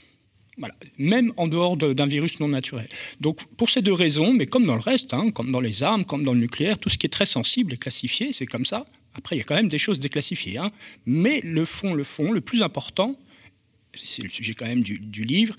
[0.56, 0.74] Voilà.
[0.98, 2.88] Même en dehors d'un virus non naturel.
[3.20, 6.04] Donc, pour ces deux raisons, mais comme dans le reste, hein, comme dans les armes,
[6.04, 8.86] comme dans le nucléaire, tout ce qui est très sensible est classifié, c'est comme ça.
[9.14, 10.58] Après, il y a quand même des choses déclassifiées.
[10.58, 10.70] Hein.
[11.06, 13.18] Mais le fond, le fond, le plus important,
[13.96, 15.56] c'est le sujet quand même du, du livre,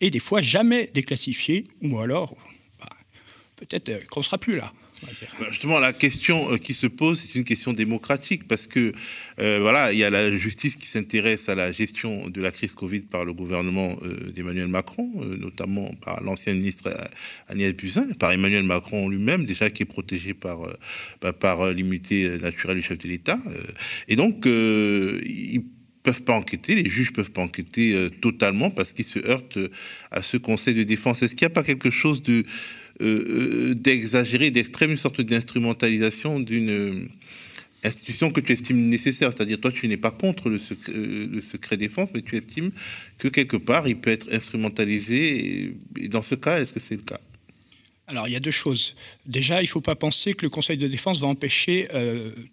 [0.00, 2.34] est des fois jamais déclassifié, ou alors
[3.58, 4.72] peut-être euh, qu'on ne sera plus là.
[5.38, 8.92] Bah, justement, la question euh, qui se pose, c'est une question démocratique parce que
[9.38, 12.72] euh, voilà, il y a la justice qui s'intéresse à la gestion de la crise
[12.72, 13.96] Covid par le gouvernement
[14.34, 16.92] d'Emmanuel Macron, notamment par l'ancien ministre
[17.46, 20.58] Agnès Buzyn, par Emmanuel Macron lui-même, déjà qui est protégé par
[21.20, 23.38] bah, par l'immunité naturelle du chef de l'État,
[24.08, 25.62] et donc ils
[26.02, 29.58] peuvent pas enquêter, les juges peuvent pas enquêter totalement parce qu'ils se heurtent
[30.10, 31.22] à ce Conseil de défense.
[31.22, 32.44] Est-ce qu'il n'y a pas quelque chose de
[33.00, 37.08] euh, euh, d'exagérer, d'extrême, une sorte d'instrumentalisation d'une euh,
[37.84, 39.32] institution que tu estimes nécessaire.
[39.32, 42.72] C'est-à-dire, toi, tu n'es pas contre le secret, défense, mais tu estimes
[43.18, 45.74] que quelque part, il peut être instrumentalisé.
[46.00, 47.20] Et, dans ce cas, est-ce que c'est le cas?
[48.08, 48.96] Alors, il y a deux choses.
[49.26, 51.86] Déjà, il ne faut pas penser que le Conseil de défense va empêcher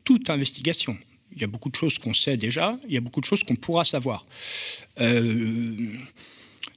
[0.03, 0.97] toute investigation.
[1.33, 3.43] Il y a beaucoup de choses qu'on sait déjà, il y a beaucoup de choses
[3.43, 4.25] qu'on pourra savoir.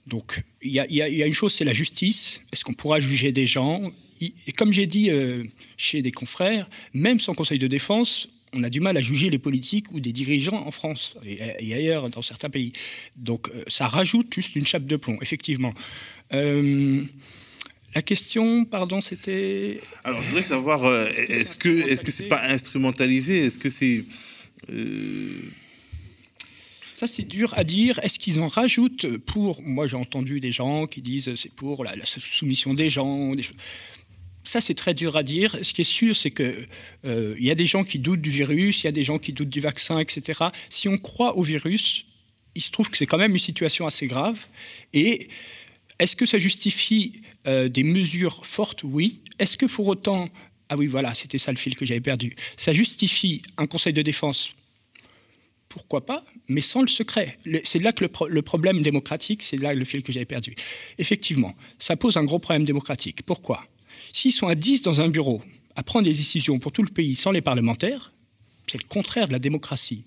[0.09, 2.41] Donc, il y, a une chose, c'est la justice.
[2.51, 3.93] Est-ce qu'on pourra juger des gens?
[4.21, 5.45] Et comme j'ai dit euh,
[5.77, 9.39] chez des confrères, même sans conseil de défense, on a du mal à juger les
[9.39, 12.73] politiques ou des dirigeants en France et, ailleurs dans certains pays.
[13.17, 15.75] Donc, euh, ça rajoute juste une chape de plomb, effectivement.
[16.33, 17.05] Euh,
[17.95, 19.81] la question, pardon, c'était.
[20.05, 23.45] Alors, je voudrais savoir, est-ce que est-ce que c'est pas instrumentalisé?
[23.45, 24.05] Est-ce que c'est
[26.99, 28.01] ça, c'est dur à dire.
[28.01, 29.63] Est-ce qu'ils en rajoutent pour.
[29.63, 33.35] Moi, j'ai entendu des gens qui disent c'est pour la, soumission des gens.
[34.43, 35.57] Ça, c'est très dur à dire.
[35.63, 36.67] Ce qui est sûr, c'est qu'il
[37.05, 39.33] euh, y a des gens qui doutent du virus, il y a des gens qui
[39.33, 40.47] doutent du vaccin, etc.
[40.71, 42.05] Si on croit au virus,
[42.57, 44.37] il se trouve que c'est quand même une situation assez grave.
[44.93, 45.29] Et
[46.01, 48.83] est-ce que ça justifie euh, des mesures fortes?
[48.83, 49.21] Oui.
[49.39, 50.29] Est-ce que pour autant.
[50.69, 52.35] Ah oui, voilà, c'était ça le fil que j'avais perdu.
[52.57, 54.53] Ça justifie un conseil de défense?
[55.69, 57.39] Pourquoi pas, mais sans le secret.
[57.65, 60.55] C'est là que le, problème démocratique, c'est là le fil que j'avais perdu.
[60.99, 63.23] Effectivement, ça pose un gros problème démocratique.
[63.25, 63.65] Pourquoi?
[64.13, 65.43] S'ils sont à 10 dans un bureau
[65.77, 68.13] à prendre des décisions pour tout le pays sans les parlementaires,
[68.67, 70.05] c'est le contraire de la démocratie.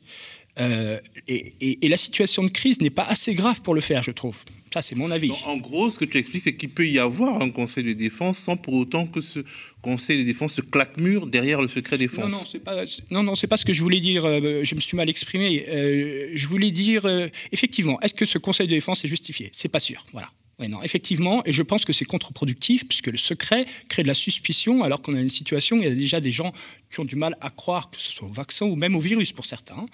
[0.60, 4.38] Euh, et, la situation de crise n'est pas assez grave pour le faire, je trouve.
[4.74, 5.32] Ça, c'est mon avis.
[5.46, 8.38] en gros, ce que tu expliques, c'est qu'il peut y avoir un conseil de défense
[8.38, 9.40] sans pour autant que ce
[9.82, 12.32] conseil de défense se claque mur derrière le secret défense.
[12.32, 14.26] Non, non, c'est pas, non, non, c'est pas ce que je voulais dire.
[14.26, 15.66] Euh, je me suis mal exprimé.
[15.68, 19.50] Euh, je voulais dire, euh, effectivement, est-ce que ce conseil de défense est justifié?
[19.54, 20.06] C'est pas sûr.
[20.14, 20.32] Voilà.
[20.60, 24.14] Oui, non, effectivement, et je pense que c'est contre-productif puisque le secret crée de la
[24.14, 26.54] suspicion alors qu'on a une situation où il y a déjà des gens
[26.92, 29.32] qui ont du mal à croire que ce soit au vaccin ou même au virus
[29.32, 29.88] pour certains.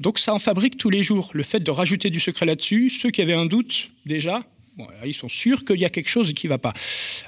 [0.00, 1.30] Donc ça en fabrique tous les jours.
[1.34, 4.42] Le fait de rajouter du secret là-dessus, ceux qui avaient un doute déjà,
[5.04, 6.72] ils sont sûrs qu'il y a quelque chose qui ne va pas.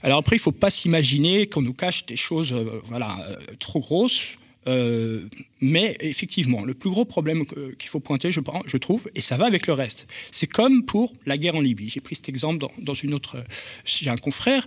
[0.02, 3.37] Alors après, il ne faut pas s'imaginer qu'on nous cache des choses euh, voilà, euh,
[3.58, 4.22] trop grosses.
[4.68, 5.28] Euh,
[5.61, 7.44] mais effectivement, le plus gros problème
[7.78, 11.12] qu'il faut pointer, je, je, trouve, et ça va avec le reste, c'est comme pour
[11.26, 11.90] la guerre en Libye.
[11.90, 13.44] J'ai pris cet exemple dans, une autre.
[13.85, 14.64] J'ai un confrère.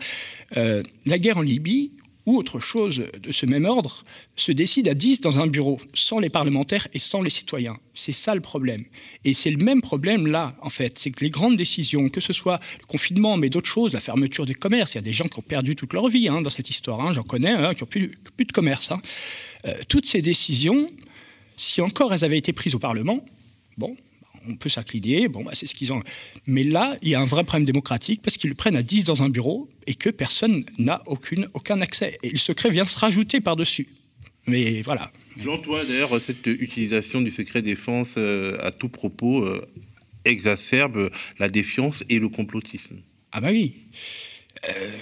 [0.53, 1.91] la guerre en Libye,
[2.25, 4.03] ou autre chose de ce même ordre,
[4.35, 7.77] se décide à 10 dans un bureau, sans les parlementaires et sans les citoyens.
[7.93, 8.85] C'est ça le problème.
[9.23, 10.97] Et c'est le même problème là, en fait.
[10.97, 14.45] C'est que les grandes décisions, que ce soit le confinement, mais d'autres choses, la fermeture
[14.45, 16.49] des commerces, il y a des gens qui ont perdu toute leur vie hein, dans
[16.49, 18.89] cette histoire, hein, j'en connais, hein, qui n'ont plus, plus, de commerce.
[19.65, 20.89] Euh, toutes ces décisions,
[21.57, 23.23] si encore elles avaient été prises au Parlement,
[23.77, 23.95] bon,
[24.47, 26.01] on peut s'incliner, bon, bah, c'est ce qu'ils ont.
[26.45, 29.03] Mais là, il y a un vrai problème démocratique parce qu'ils le prennent à 10
[29.05, 32.17] dans un bureau et que personne n'a aucune, aucun accès.
[32.23, 33.87] Et le secret vient se rajouter par-dessus.
[34.47, 35.11] Mais voilà.
[35.39, 39.65] Selon toi, d'ailleurs, cette utilisation du secret défense euh, à tout propos euh,
[40.23, 42.97] exacerbe la défiance et le complotisme.
[43.31, 43.75] Ah bah oui.
[44.69, 44.97] Euh,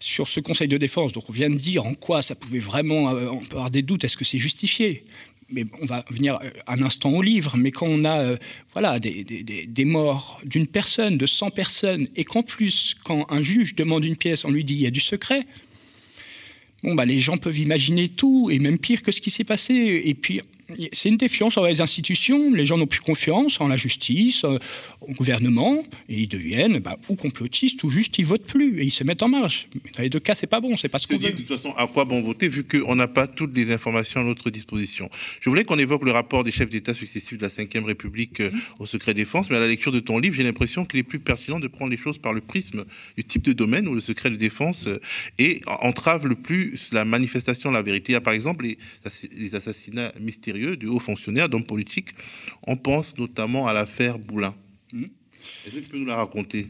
[0.00, 3.12] sur ce Conseil de défense, donc on vient de dire en quoi ça pouvait vraiment,
[3.12, 5.04] on peut avoir des doutes, est-ce que c'est justifié?
[5.52, 8.36] Mais on va venir euh, un instant au livre, mais quand on a
[8.72, 13.74] voilà, des, des, morts d'une personne, de 100 personnes, et qu'en plus, quand un juge
[13.74, 15.46] demande une pièce, on lui dit il y a du secret,
[16.82, 20.02] bon, bah, les gens peuvent imaginer tout, et même pire que ce qui s'est passé.
[20.04, 20.40] Et puis,
[20.92, 22.52] c'est une défiance envers les institutions.
[22.52, 24.58] Les gens n'ont plus confiance en la justice, euh,
[25.00, 28.90] au gouvernement, et ils deviennent bah, ou complotistes ou juste ils votent plus et ils
[28.90, 29.68] se mettent en marge.
[29.96, 31.30] dans les deux cas, c'est pas bon, c'est pas ce qu'on veut.
[31.30, 34.24] De toute façon, à quoi bon voter vu qu'on n'a pas toutes les informations à
[34.24, 35.10] notre disposition?
[35.40, 38.50] Je voulais qu'on évoque le rapport des chefs d'État successifs de la Ve République euh,
[38.78, 41.20] au secret défense, mais à la lecture de ton livre, j'ai l'impression qu'il est plus
[41.20, 42.84] pertinent de prendre les choses par le prisme
[43.16, 44.98] du type de domaine où le secret de défense euh,
[45.66, 48.12] entrave le plus la manifestation de la vérité.
[48.12, 48.78] Il y a par exemple les,
[49.36, 52.10] les assassinats mystérieux de hauts fonctionnaires, d'hommes politiques.
[52.66, 54.54] On pense notamment à l'affaire Boulin.
[54.92, 55.04] Hmm.
[55.66, 56.68] Est-ce que tu peux nous la raconter?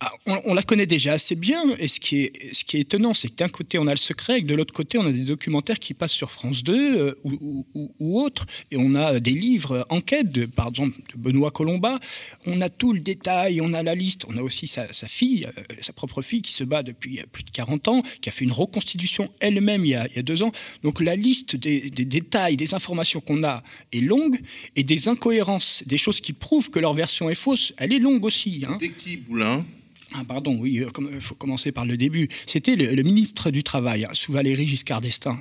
[0.00, 1.64] Ah, on, la connaît déjà assez bien.
[1.78, 4.46] Et ce qui est, étonnant, c'est que d'un côté, on a le secret, et que
[4.46, 8.20] de l'autre côté, on a des documentaires qui passent sur France 2 euh, ou, ou,
[8.20, 8.46] autres.
[8.70, 11.98] Et on a des livres enquêtes, de, par exemple, de Benoît Colomba.
[12.46, 14.24] On a tout le détail, on a la liste.
[14.28, 17.50] On a aussi sa, fille, euh, sa propre fille, qui se bat depuis plus de
[17.50, 20.52] 40 ans, qui a fait une reconstitution elle-même il, y a deux ans.
[20.82, 24.40] Donc la liste des, détails, des informations qu'on a est longue.
[24.76, 28.24] Et des incohérences, des choses qui prouvent que leur version est fausse, elle est longue
[28.24, 28.64] aussi.
[28.68, 28.78] Hein.
[28.98, 29.64] Qui, Boulin?
[30.14, 32.28] Ah, pardon, oui, il euh, faut commencer par le début.
[32.46, 35.38] C'était le, ministre du Travail, hein, sous Valéry Giscard d'Estaing.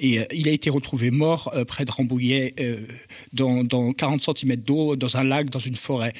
[0.00, 2.54] Et euh, il a été retrouvé mort euh, près de Rambouillet,
[3.34, 6.14] dans, 40 cm d'eau, dans un lac, dans une forêt.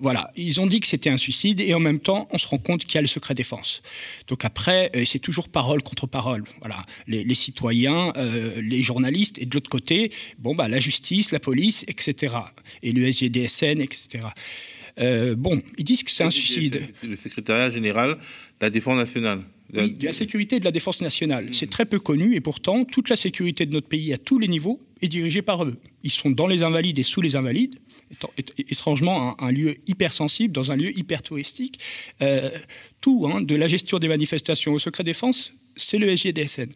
[0.00, 2.58] voilà, ils ont dit que c'était un suicide, et en même temps, on se rend
[2.58, 3.82] compte qu'il y a le secret défense.
[4.28, 6.44] Donc après, c'est toujours parole contre parole.
[6.60, 8.12] Voilà, les, citoyens,
[8.60, 12.34] les journalistes, et de l'autre côté, bon, bah, la justice, la police, etc.
[12.82, 14.26] Et le SGDSN, etc.
[14.98, 16.82] Euh, bon, ils disent que c'est un suicide.
[17.02, 18.16] Le secrétariat général de
[18.60, 19.40] la défense nationale.
[19.74, 21.48] Oui, de la sécurité de la défense nationale.
[21.52, 24.48] C'est très peu connu et pourtant, toute la sécurité de notre pays à tous les
[24.48, 25.76] niveaux est dirigée par eux.
[26.04, 27.76] Ils sont dans les invalides et sous les invalides,
[28.58, 31.80] étrangement un, lieu hypersensible, dans un lieu hyper touristique.
[32.22, 32.50] Euh,
[33.00, 36.70] tout, hein, de la gestion des manifestations au secret défense, c'est le SGDSN.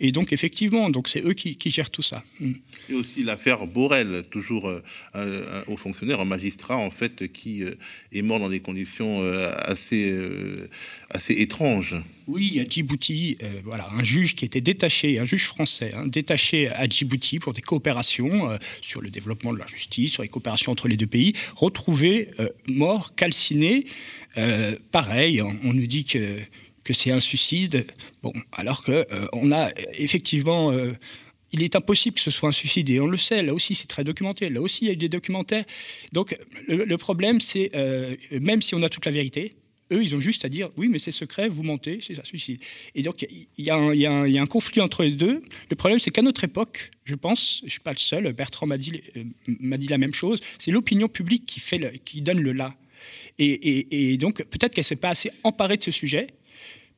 [0.00, 2.24] Et donc, effectivement, donc c'est eux qui, gèrent tout ça.
[2.40, 2.52] Mm.
[2.88, 4.82] Et aussi l'affaire Borel, toujours euh,
[5.14, 7.74] un, haut fonctionnaire, un magistrat, en fait, qui euh,
[8.12, 10.16] est mort dans des conditions euh, assez,
[11.10, 11.96] assez étranges.
[12.26, 16.88] Oui, à Djibouti, voilà, un juge qui était détaché, un juge français, hein, détaché à
[16.88, 20.96] Djibouti pour des coopérations sur le développement de la justice, sur les coopérations entre les
[20.96, 22.30] deux pays, retrouvé
[22.66, 23.84] mort, calciné.
[24.90, 26.38] pareil, on nous dit que
[26.84, 27.86] que c'est un suicide.
[28.22, 30.92] Bon, alors que euh, on a effectivement, euh,
[31.52, 33.42] il est impossible que ce soit un suicide et on le sait.
[33.42, 34.50] Là aussi, c'est très documenté.
[34.50, 35.64] Là aussi, il y a eu des documentaires.
[36.12, 39.54] Donc, le, problème, c'est euh, même si on a toute la vérité.
[39.92, 42.58] Eux, ils ont juste à dire oui, mais c'est secret, vous mentez, c'est un suicide.
[42.94, 43.26] Et donc,
[43.58, 45.42] il y, a un conflit entre les deux.
[45.68, 48.66] Le problème, c'est qu'à notre époque, je pense, je ne suis pas le seul, Bertrand
[48.66, 49.02] m'a dit,
[49.60, 52.74] m'a dit la même chose, c'est l'opinion publique qui, fait qui donne le là.
[53.38, 56.28] Et, et donc, peut-être qu'elle ne s'est pas assez emparée de ce sujet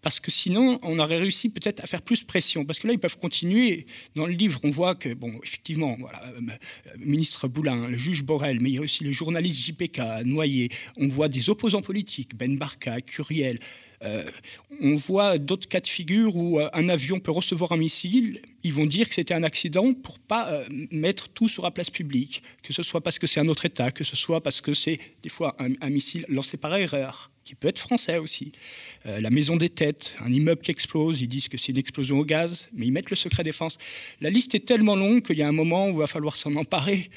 [0.06, 2.64] parce que sinon, on aurait réussi peut-être à faire plus pression.
[2.64, 3.86] Parce que là, ils peuvent continuer.
[4.14, 8.22] Dans le livre, on voit que, bon, effectivement, voilà, euh, euh, ministre Boulin, le juge
[8.22, 10.68] Borel, mais il y a aussi le journaliste JPK, Noyer.
[10.96, 13.58] On voit des opposants politiques, Ben Barka, Curiel.
[14.04, 14.30] Euh,
[14.80, 18.42] on voit d'autres cas de figure où un avion peut recevoir un missile.
[18.62, 22.42] Ils vont dire que c'était un accident pour pas mettre tout sur la place publique,
[22.62, 24.98] que ce soit parce que c'est un autre État, que ce soit parce que c'est
[25.22, 28.50] des fois un missile lancé par erreur qui peut être français aussi.
[29.06, 32.18] Euh, la maison des têtes, un immeuble qui explose, ils disent que c'est une explosion
[32.18, 33.78] au gaz, mais ils mettent le secret défense.
[34.20, 36.56] La liste est tellement longue qu'il y a un moment où il va falloir s'en
[36.56, 37.08] emparer.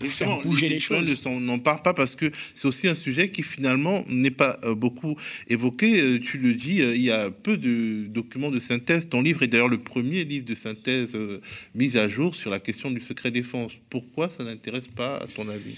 [0.00, 1.16] Pour faire bouger les, choses.
[1.24, 4.74] On n'en parle pas parce que c'est aussi un sujet qui finalement n'est pas euh,
[4.74, 5.16] beaucoup
[5.48, 6.02] évoqué.
[6.02, 9.08] Euh, tu le dis, il y a peu de documents de synthèse.
[9.08, 10.95] Ton livre est d'ailleurs le premier livre de synthèse
[11.74, 13.72] mis à jour sur la question du secret défense.
[13.90, 15.76] Pourquoi ça n'intéresse pas, à ton avis?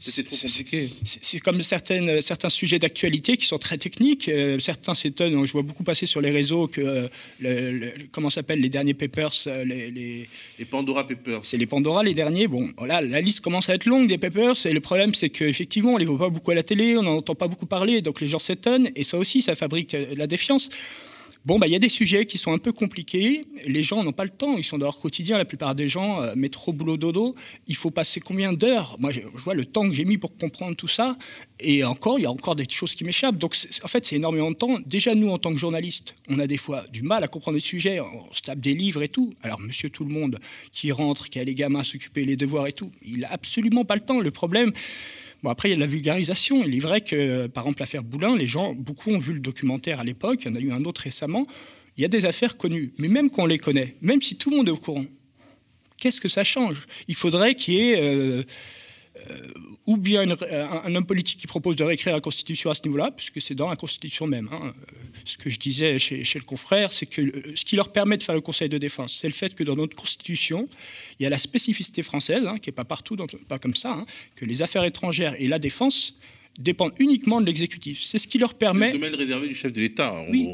[0.00, 4.28] C'est comme certaines, certains sujets d'actualité qui sont très techniques.
[4.28, 5.44] Euh, certains s'étonnent.
[5.44, 7.08] Je vois beaucoup passer sur les réseaux que euh,
[7.40, 11.40] le, comment s'appellent les derniers papers, euh, les, les, Pandora Papers.
[11.42, 12.46] C'est les Pandora les derniers.
[12.46, 14.54] Bon, voilà, la liste commence à être longue des papers.
[14.66, 17.16] Et le problème, c'est qu'effectivement, on les voit pas beaucoup à la télé, on n'en
[17.16, 18.90] entend pas beaucoup parler, donc les gens s'étonnent.
[18.94, 20.70] Et ça aussi, ça fabrique la défiance.
[21.44, 23.46] Bon, bah, il y a des sujets qui sont un peu compliqués.
[23.66, 24.58] Les gens n'ont pas le temps.
[24.58, 25.38] Ils sont dans leur quotidien.
[25.38, 27.34] La plupart des gens, euh, métro, boulot, dodo.
[27.66, 28.96] Il faut passer combien d'heures?
[28.98, 31.16] Moi, je, vois le temps que j'ai mis pour comprendre tout ça.
[31.60, 33.38] Et encore, il y a encore des choses qui m'échappent.
[33.38, 34.78] Donc, en fait, c'est énormément de temps.
[34.84, 37.62] Déjà, nous, en tant que journalistes, on a des fois du mal à comprendre les
[37.62, 38.00] sujets.
[38.00, 39.32] On se tape des livres et tout.
[39.42, 40.38] Alors, monsieur tout le monde
[40.72, 43.84] qui rentre, qui a les gamins à s'occuper, les devoirs et tout, il n'a absolument
[43.84, 44.20] pas le temps.
[44.20, 44.72] Le problème,
[45.42, 46.64] Bon, après, il y a la vulgarisation.
[46.64, 50.00] Il est vrai que, par exemple, l'affaire Boulin, les gens, beaucoup ont vu le documentaire
[50.00, 51.46] à l'époque, il y en a eu un autre récemment.
[51.96, 54.50] Il y a des affaires connues, mais même quand on les connaît, même si tout
[54.50, 55.04] le monde est au courant,
[55.98, 56.86] Qu'est-ce que ça change?
[57.08, 58.44] Il faudrait qu'il y ait euh,
[59.86, 63.40] ou bien un, homme politique qui propose de réécrire la Constitution à ce niveau-là, puisque
[63.40, 64.48] c'est dans la Constitution même.
[64.52, 64.74] Hein.
[65.24, 67.22] Ce que je disais chez, le confrère, c'est que
[67.54, 69.76] ce qui leur permet de faire le Conseil de défense, c'est le fait que dans
[69.76, 70.68] notre Constitution,
[71.18, 73.16] il y a la spécificité française, hein, qui n'est pas partout,
[73.48, 74.06] pas comme ça, hein,
[74.36, 76.18] que les affaires étrangères et la défense
[76.58, 78.02] dépendent uniquement de l'exécutif.
[78.02, 78.92] C'est ce qui leur permet...
[78.92, 80.48] le domaine réservé du chef de l'État, en oui.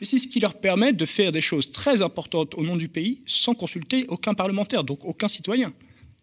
[0.00, 2.88] Mais c'est ce qui leur permet de faire des choses très importantes au nom du
[2.88, 5.72] pays sans consulter aucun parlementaire, donc aucun citoyen.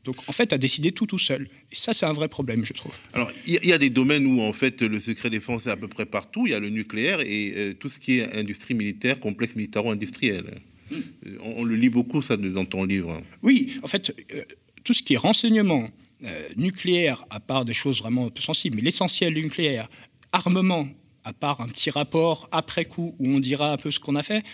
[0.08, 1.50] Donc en fait, à décider tout tout seul.
[1.70, 2.94] Et ça, c'est un vrai problème, je trouve.
[3.12, 5.90] Alors, il y, a des domaines où en fait le secret défense est à peu
[5.90, 6.48] près partout.
[6.48, 10.62] Il y a le nucléaire et euh, tout ce qui est industrie militaire, complexe militaro-industriel.
[10.90, 11.02] Hmm.
[11.42, 13.22] On, le lit beaucoup ça dans ton livre.
[13.42, 14.44] Oui, en fait, euh,
[14.86, 15.90] tout ce qui est renseignement
[16.24, 19.90] euh, nucléaire, à part des choses vraiment peu sensibles, mais l'essentiel nucléaire,
[20.32, 20.88] armement,
[21.26, 24.24] à part un petit rapport après coup où on dira un peu ce qu'on a
[24.24, 24.46] fait,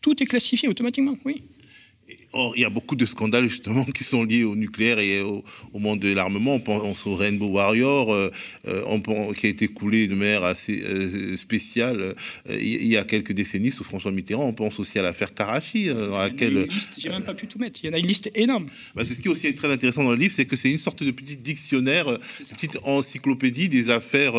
[0.00, 1.42] tout est classifié automatiquement, oui.
[2.32, 5.42] Or, il y a beaucoup de scandales justement qui sont liés au nucléaire et au,
[5.74, 6.54] monde de l'armement.
[6.54, 8.30] On pense au Rainbow Warrior, euh,
[8.68, 12.14] euh, qui a été coulé de manière assez euh, spéciale
[12.48, 14.46] il y a quelques décennies sous François Mitterrand.
[14.46, 16.68] On pense aussi à l'affaire Karachi, dans laquelle.
[16.98, 17.80] J'ai même pas pu tout mettre.
[17.82, 18.66] Il y en a une liste énorme.
[18.94, 20.78] Bah, c'est ce qui est aussi très intéressant dans le livre, c'est que c'est une
[20.78, 22.18] sorte de petit dictionnaire,
[22.50, 24.34] petite encyclopédie des affaires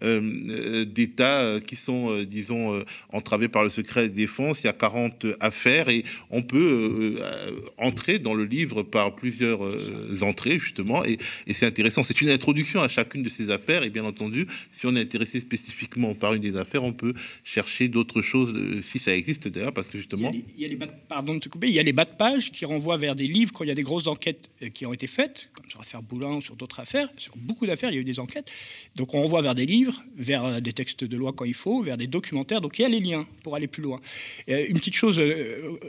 [0.00, 2.82] d'État qui sont, disons,
[3.12, 4.60] entravées par le secret de défense.
[4.62, 9.64] Il y a 40 affaires et on peut euh, entrer dans le livre par plusieurs
[9.64, 11.18] euh, entrées, justement, et,
[11.52, 12.02] c'est intéressant.
[12.02, 15.40] C'est une introduction à chacune de ces affaires, et bien entendu, si on est intéressé
[15.40, 19.72] spécifiquement par une des affaires, on peut chercher d'autres choses, euh, si ça existe d'ailleurs,
[19.72, 20.32] parce que justement...
[20.32, 20.78] Il y a les,
[21.08, 23.26] pardon de te couper, il y a les bas de page qui renvoient vers des
[23.26, 26.02] livres quand il y a des grosses enquêtes qui ont été faites, comme sur l'affaire
[26.02, 28.50] Boulin ou sur d'autres affaires, sur beaucoup d'affaires, il y a eu des enquêtes.
[28.96, 31.96] Donc on renvoie vers des livres, vers des textes de loi quand il faut, vers
[31.96, 34.00] des documentaires, donc il y a les liens pour aller plus loin.
[34.46, 35.20] une petite chose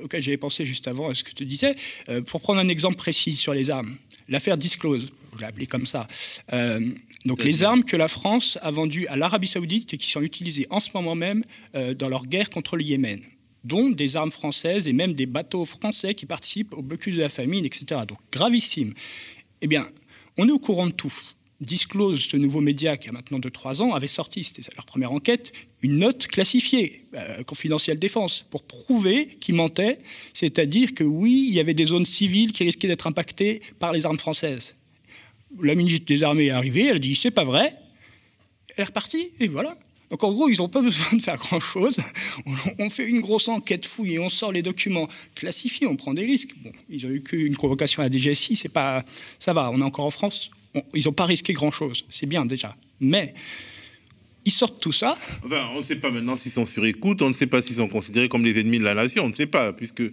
[0.04, 1.76] auquel j'avais pensé juste avant, est-ce que te disais.
[2.10, 3.96] Euh, pour prendre un exemple précis sur les armes,
[4.28, 6.08] l'affaire Disclose, je l'ai appelé comme ça.
[6.54, 6.80] Euh,
[7.26, 10.68] donc les armes que la France a vendues à l'Arabie Saoudite et qui sont utilisées
[10.70, 11.44] en ce moment même
[11.76, 13.22] euh, dans leur guerre contre le Yémen
[13.64, 17.30] dont des armes françaises et même des bateaux français qui participent au blocus de la
[17.30, 18.02] famine, etc.
[18.08, 18.94] Donc gravissime.
[19.62, 19.88] Eh bien,
[20.38, 21.14] on est au courant de tout.
[21.62, 25.54] Disclose, ce nouveau média qui a maintenant 2-3 ans, avait sorti, c'était leur première enquête,
[25.82, 30.00] une note classifiée, euh, confidentielle défense, pour prouver qu'ils mentaient,
[30.34, 34.06] c'est-à-dire que oui, il y avait des zones civiles qui risquaient d'être impactées par les
[34.06, 34.76] armes françaises.
[35.62, 37.74] La ministre des Armées est arrivée, elle dit c'est pas vrai,
[38.76, 39.78] elle est repartie, et voilà.
[40.10, 41.98] Donc en gros, ils n'ont pas besoin de faire grand-chose.
[42.80, 46.26] On, fait une grosse enquête fouille et on sort les documents classifiés, on prend des
[46.26, 46.54] risques.
[46.62, 49.04] Bon, ils ont eu qu'une convocation à la DGSI, c'est pas,
[49.40, 50.52] ça va, on est encore en France,
[50.94, 52.06] ils n'ont pas risqué grand-chose.
[52.10, 52.76] C'est bien déjà.
[53.00, 53.34] Mais
[54.46, 55.18] ils sortent tout ça.
[55.44, 57.88] on ne sait pas maintenant s'ils sont sur écoute, on ne sait pas s'ils sont
[57.88, 60.04] considérés comme les ennemis de la nation, on ne sait pas, puisque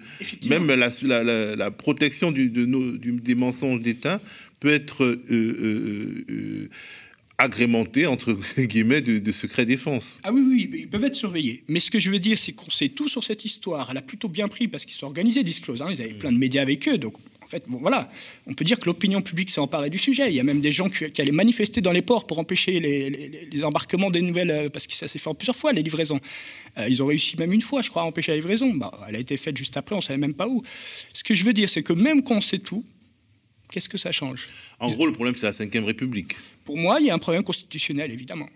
[0.48, 4.20] même la, protection du, des mensonges d'État
[4.58, 6.68] peut être euh, euh, euh,
[7.36, 10.18] agrémentée, entre guillemets, de, secret défense.
[10.22, 11.62] Ah oui, oui, ils peuvent être surveillés.
[11.68, 13.88] Mais ce que je veux dire, c'est qu'on sait tout sur cette histoire.
[13.90, 15.82] Elle a plutôt bien pris parce qu'ils sont organisés, Disclose.
[15.82, 15.88] Hein.
[15.90, 17.14] Ils avaient plein de médias avec eux, donc
[17.52, 18.10] fait, voilà,
[18.46, 20.28] on peut dire que l'opinion publique s'est emparée du sujet.
[20.30, 23.64] Il y a même des gens qui, allaient manifester dans les ports pour empêcher les,
[23.64, 26.20] embarquements des nouvelles, euh, parce que ça s'est fait plusieurs fois, les livraisons.
[26.78, 28.72] Euh, ils ont réussi même une fois, je crois, à empêcher la livraison.
[28.74, 30.62] Bah, elle a été faite juste après, on ne savait même pas où.
[31.12, 32.84] Ce que je veux dire, c'est que même quand on sait tout,
[33.70, 34.48] qu'est-ce que ça change?
[34.80, 36.34] En gros, le problème, c'est la Ve République.
[36.64, 38.48] Pour moi, il y a un problème constitutionnel, évidemment.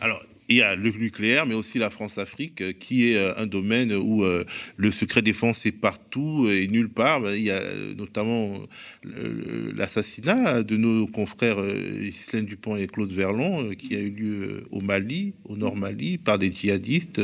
[0.00, 3.46] Alors, il y a le nucléaire, mais aussi la France-Afrique, euh, qui est euh, un
[3.46, 4.44] domaine où euh,
[4.76, 7.34] le secret défense est partout et nulle part.
[7.34, 7.62] Il y a
[7.96, 8.60] notamment
[9.02, 11.56] l'assassinat de nos confrères
[12.00, 16.38] Ghislaine Dupont et Claude Verlon, qui a eu lieu au Mali, au Nord Mali, par
[16.38, 17.22] des djihadistes.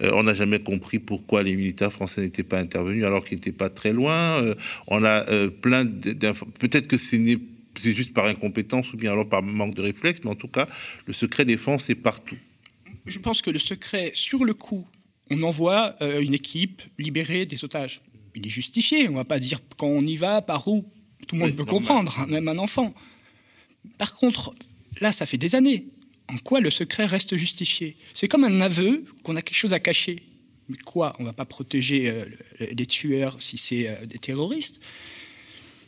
[0.00, 3.70] On n'a jamais compris pourquoi les militaires français n'étaient pas intervenus alors qu'ils n'étaient pas
[3.70, 4.54] très loin.
[4.86, 6.46] On a plein d'infos.
[6.58, 7.40] Peut-être que c'est
[7.82, 10.66] juste par incompétence ou bien alors par manque de réflexe, mais en tout cas,
[11.06, 12.36] le secret défense est partout
[13.06, 14.86] je pense que le secret, sur le coup,
[15.30, 18.02] on envoie euh, une équipe libérer des otages.
[18.34, 19.08] Il est justifié.
[19.08, 20.84] On ne va pas dire quand on y va, par où.
[21.26, 22.94] Tout le monde peut comprendre, hein, même un enfant.
[23.98, 24.54] Par contre,
[25.00, 25.86] là, ça fait des années.
[26.28, 27.96] En quoi le secret reste justifié?
[28.14, 30.16] C'est comme un aveu qu'on a quelque chose à cacher.
[30.68, 32.24] Mais quoi On ne va pas protéger euh,
[32.72, 34.80] les tueurs si c'est euh, des terroristes?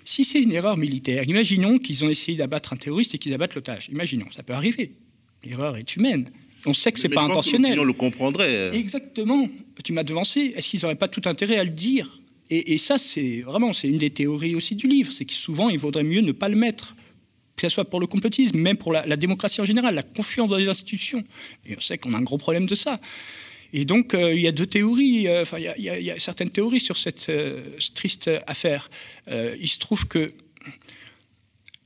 [0.04, 3.54] Si c'est une erreur militaire, imaginons qu'ils ont essayé d'abattre un terroriste et qu'ils abattent
[3.54, 3.88] l'otage.
[3.88, 4.96] Imaginons, ça peut arriver.
[5.44, 6.30] L'erreur est humaine.
[6.66, 7.78] On sait que c'est pas intentionnel.
[7.78, 8.74] On le comprendrait.
[8.76, 9.48] Exactement.
[9.84, 10.52] Tu m'as devancé.
[10.56, 12.20] Est-ce qu'ils n'auraient pas tout intérêt à le dire?
[12.50, 15.78] Et, ça, c'est vraiment, c'est une des théories aussi du livre, c'est que souvent, il
[15.78, 16.94] vaudrait mieux ne pas le mettre,
[17.56, 20.58] que ce soit pour le complotisme, même pour la, démocratie en général, la confiance dans
[20.58, 21.24] les institutions.
[21.64, 23.00] Et on sait qu'on a un gros problème de ça.
[23.72, 26.98] Et donc, il y a deux théories, enfin, il, y, y, a certaines théories sur
[26.98, 27.32] cette
[27.94, 28.90] triste affaire.
[29.30, 30.34] il se trouve que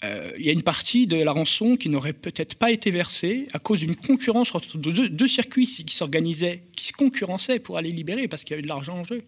[0.04, 3.48] euh, il y a une partie de la rançon qui n'aurait peut-être pas été versée
[3.52, 8.28] à cause d'une concurrence entre deux, circuits qui s'organisaient, qui se concurrençaient pour aller libérer
[8.28, 9.22] parce qu'il y avait de l'argent en jeu.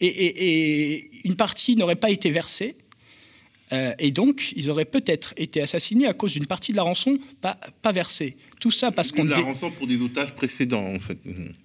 [0.00, 2.76] Et, une partie n'aurait pas été versée.
[3.72, 7.18] Euh, et donc, ils auraient peut-être été assassinés à cause d'une partie de la rançon
[7.40, 8.36] pas, pas versée.
[8.60, 9.24] Tout ça parce qu'on...
[9.24, 11.16] La rançon pour des otages précédents, en fait.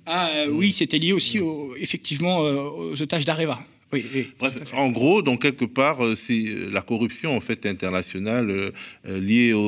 [0.05, 1.39] Ah euh, oui, c'était lié aussi,
[1.79, 3.59] effectivement, aux otages d'Areva.
[3.93, 8.49] Oui, Bref, en gros, donc quelque part, euh, c'est euh, la corruption en fait internationale
[8.49, 8.71] euh,
[9.19, 9.67] liée aux,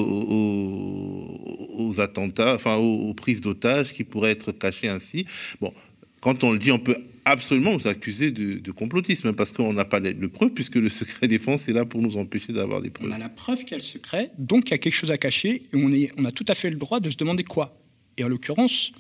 [2.00, 5.26] attentats, enfin aux, prises d'otages qui pourraient être cachées ainsi.
[5.62, 5.74] Bon,
[6.20, 9.86] quand on le dit, on peut absolument vous accuser de, complotisme hein, parce qu'on n'a
[9.86, 13.10] pas de preuves puisque le secret défense est là pour nous empêcher d'avoir des preuves.
[13.10, 15.12] On a la preuve qu'il y a le secret, donc il y a quelque chose
[15.12, 17.46] à cacher et on, est, on a tout à fait le droit de se demander
[17.46, 17.78] quoi.
[18.18, 18.92] Et en l'occurrence,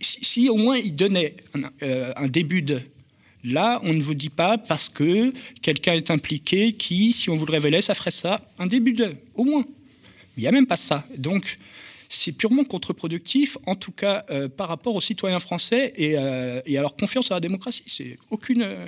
[0.00, 1.34] si, au moins il donnait
[1.90, 2.80] un début de
[3.46, 5.32] Là, on ne vous dit pas parce que
[5.62, 8.40] quelqu'un est impliqué qui, si on vous le révélait, ça ferait ça.
[8.58, 9.64] Un début de, au moins.
[10.36, 11.06] Il n'y a même pas ça.
[11.16, 11.58] Donc,
[12.08, 16.80] c'est purement contre-productif, en tout cas euh, par rapport aux citoyens français euh, et, à
[16.80, 17.84] leur confiance à la démocratie.
[17.86, 18.62] C'est aucune.
[18.62, 18.86] Euh,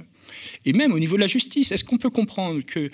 [0.65, 2.91] et même au niveau de la justice, est-ce qu'on peut comprendre qu'il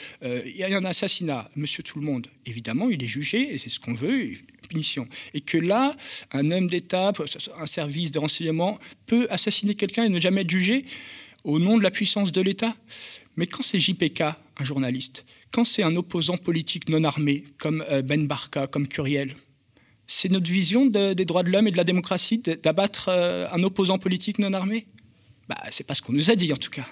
[0.56, 2.28] y a un assassinat, monsieur tout le monde?
[2.46, 4.30] Évidemment, il est jugé, et c'est ce qu'on veut,
[4.68, 5.08] punition.
[5.32, 5.96] Et que là,
[6.30, 7.12] un homme d'État,
[7.58, 10.84] un service de renseignement peut assassiner quelqu'un et ne jamais être jugé?
[11.44, 12.74] Au nom de la puissance de l'État.
[13.36, 14.22] Mais quand c'est JPK,
[14.56, 19.34] un journaliste, quand c'est un opposant politique non armé, comme euh, Ben Barka, comme Curiel,
[20.06, 23.98] c'est notre vision des droits de l'homme et de la démocratie d'abattre euh, un opposant
[23.98, 24.86] politique non armé?
[25.48, 26.86] Bah, C'est pas ce qu'on nous a dit, en tout cas.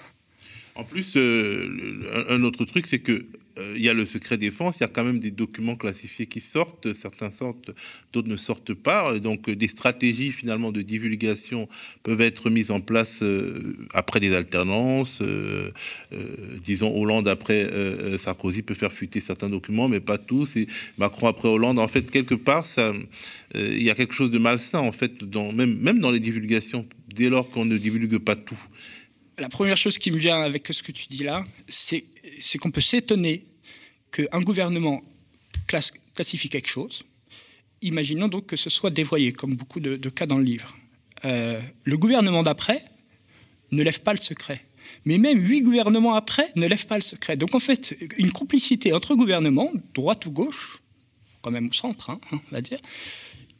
[0.75, 3.25] En plus, euh, un autre truc, c'est que
[3.57, 6.41] il y a le secret défense, il y a quand même des documents classifiés qui
[6.41, 7.71] sortent, certains sortent,
[8.11, 9.19] d'autres ne sortent pas.
[9.19, 11.67] Donc des stratégies finalement de divulgation
[12.03, 15.19] peuvent être mises en place euh, après des alternances.
[15.21, 15.71] Euh,
[16.65, 17.69] disons Hollande après
[18.17, 20.55] Sarkozy peut faire fuiter certains documents, mais pas tous.
[20.55, 22.65] Et Macron après Hollande, en fait, quelque part,
[23.55, 25.21] il y a quelque chose de malsain en fait,
[25.53, 28.59] même, même dans les divulgations, dès lors qu'on ne divulgue pas tout
[29.37, 32.05] la première chose qui me vient avec ce que tu dis là, c'est
[32.59, 33.45] qu'on peut s'étonner
[34.11, 35.01] qu'un gouvernement
[36.13, 37.03] classifie quelque chose.
[37.81, 40.75] Imaginons donc que ce soit dévoyé, comme beaucoup de, cas dans le livre.
[41.25, 42.83] Euh, le gouvernement d'après
[43.71, 44.63] ne lève pas le secret.
[45.05, 47.35] Mais même huit gouvernements après ne lèvent pas le secret.
[47.35, 50.79] Donc en fait, une complicité entre gouvernements, droite ou gauche,
[51.41, 52.79] quand même au centre, hein, on va dire,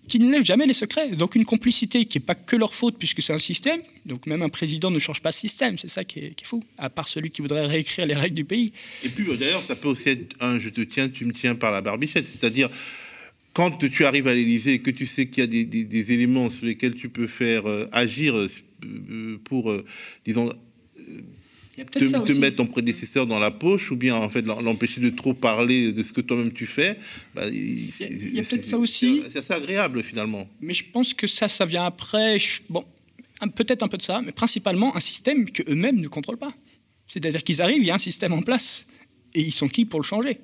[0.07, 1.15] qui ne lèvent jamais les secrets.
[1.15, 3.81] Donc une complicité qui n'est pas que leur faute puisque c'est un système.
[4.05, 5.77] Donc même un président ne change pas de système.
[5.77, 6.63] C'est ça qui est, fou.
[6.77, 8.73] À part celui qui voudrait réécrire les règles du pays.
[9.03, 11.55] Et puis euh, d'ailleurs, ça peut aussi être un je te tiens, tu me tiens
[11.55, 12.27] par la barbichette.
[12.27, 12.69] C'est-à-dire
[13.53, 16.65] quand tu arrives à l'Élysée et que tu sais qu'il y a des, éléments sur
[16.65, 19.73] lesquels tu peux faire euh, agir euh, pour,
[20.25, 20.51] disons,
[21.75, 25.91] te, mettre ton prédécesseur dans la poche ou bien en fait l'empêcher de trop parler
[25.91, 26.97] de ce que toi-même tu fais.
[27.33, 27.89] Bah, il
[28.33, 29.23] y a, peut-être ça aussi.
[29.31, 30.47] C'est assez agréable finalement.
[30.61, 32.37] Mais je pense que ça, ça vient après.
[32.69, 32.85] Bon,
[33.55, 36.53] peut-être un peu de ça, mais principalement un système que eux-mêmes ne contrôlent pas.
[37.07, 38.85] C'est-à-dire qu'ils arrivent, il y a un système en place
[39.33, 40.39] et ils sont qui pour le changer?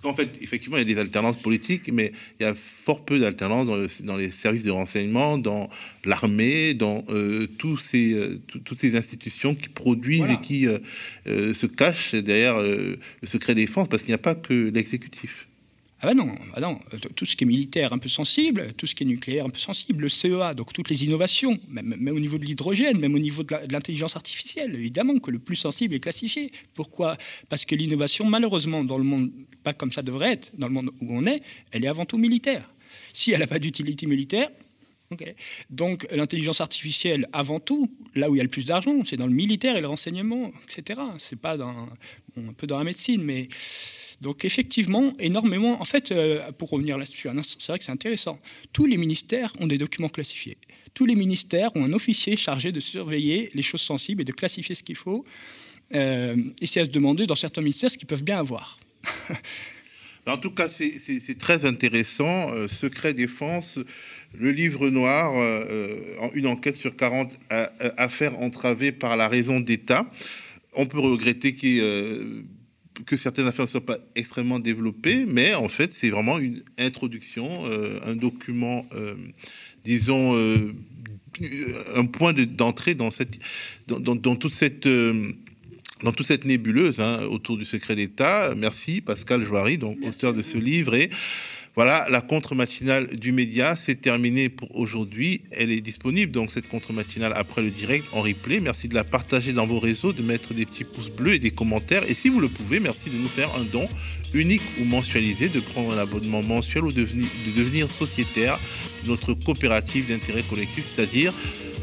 [0.00, 3.04] Parce qu'en fait, effectivement, il y a des alternances politiques, mais il y a fort
[3.04, 3.66] peu d'alternances
[4.00, 5.68] dans, les services de renseignement, dans
[6.04, 10.78] l'armée, dans euh, tous ces, euh, toutes ces institutions qui produisent et qui euh,
[11.54, 15.49] se cachent derrière le secret défense, parce qu'il n'y a pas que l'exécutif.
[16.02, 16.80] Ah ben non, ah non,
[17.14, 19.58] tout ce qui est militaire un peu sensible, tout ce qui est nucléaire un peu
[19.58, 23.42] sensible, le CEA, donc toutes les innovations, même, au niveau de l'hydrogène, même au niveau
[23.42, 26.52] de l'intelligence artificielle, évidemment que le plus sensible est classifié.
[26.72, 27.18] Pourquoi?
[27.50, 29.30] Parce que l'innovation, malheureusement, dans le monde,
[29.62, 32.16] pas comme ça devrait être, dans le monde où on est, elle est avant tout
[32.16, 32.72] militaire.
[33.12, 34.48] Si elle n'a pas d'utilité militaire,
[35.10, 35.34] ok.
[35.68, 39.26] Donc l'intelligence artificielle, avant tout, là où il y a le plus d'argent, c'est dans
[39.26, 40.98] le militaire et le renseignement, etc.
[41.18, 41.90] C'est pas dans,
[42.38, 43.48] un peu dans la médecine, mais
[44.20, 45.80] donc effectivement, énormément.
[45.80, 48.38] En fait, euh, pour revenir là-dessus, c'est vrai que c'est intéressant.
[48.72, 50.58] Tous les ministères ont des documents classifiés.
[50.92, 54.74] Tous les ministères ont un officier chargé de surveiller les choses sensibles et de classifier
[54.74, 55.24] ce qu'il faut.
[55.94, 58.78] Euh, et c'est à se demander dans certains ministères ce qu'ils peuvent bien avoir.
[60.26, 62.52] en tout cas, c'est très intéressant.
[62.52, 63.78] Euh, Secret Défense,
[64.38, 65.32] le livre noir,
[66.34, 70.10] une enquête sur 40 affaires entravées par la raison d'État.
[70.74, 72.44] On peut regretter qu'il y ait
[73.06, 77.66] que certaines affaires ne soient pas extrêmement développées, mais en fait, c'est vraiment une introduction,
[77.66, 79.14] euh, un document, euh,
[79.84, 80.74] disons, euh,
[81.94, 83.38] un point d'entrée dans, cette,
[83.86, 84.88] dans, toute cette
[86.02, 88.54] dans toute cette nébuleuse hein, autour du secret d'État.
[88.56, 91.10] Merci Pascal Joary, donc auteur de ce livre et
[91.82, 95.40] Voilà, la contre-matinale du média, c'est terminé pour aujourd'hui.
[95.50, 98.60] Elle est disponible, donc cette contre-matinale après le direct en replay.
[98.60, 101.52] Merci de la partager dans vos réseaux, de mettre des petits pouces bleus et des
[101.52, 102.02] commentaires.
[102.06, 103.88] Et si vous le pouvez, merci de nous faire un don
[104.34, 108.60] unique ou mensualisé, de prendre un abonnement mensuel ou de devenir, de devenir sociétaire
[109.04, 111.32] de notre coopérative d'intérêt collectif, c'est-à-dire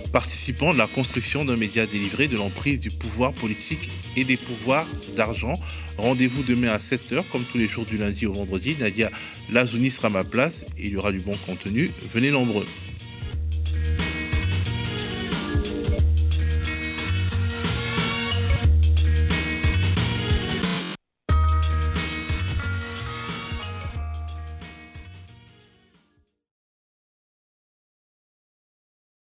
[0.08, 4.88] participant de la construction d'un média délivré de l'emprise du pouvoir politique et des pouvoirs
[5.16, 5.60] d'argent.
[5.98, 8.76] Rendez-vous demain à 7h, comme tous les jours du lundi au vendredi.
[8.80, 9.12] Nadia
[9.50, 11.92] Lazouni sera ma place il y aura du bon contenu.
[12.14, 12.66] Venez nombreux.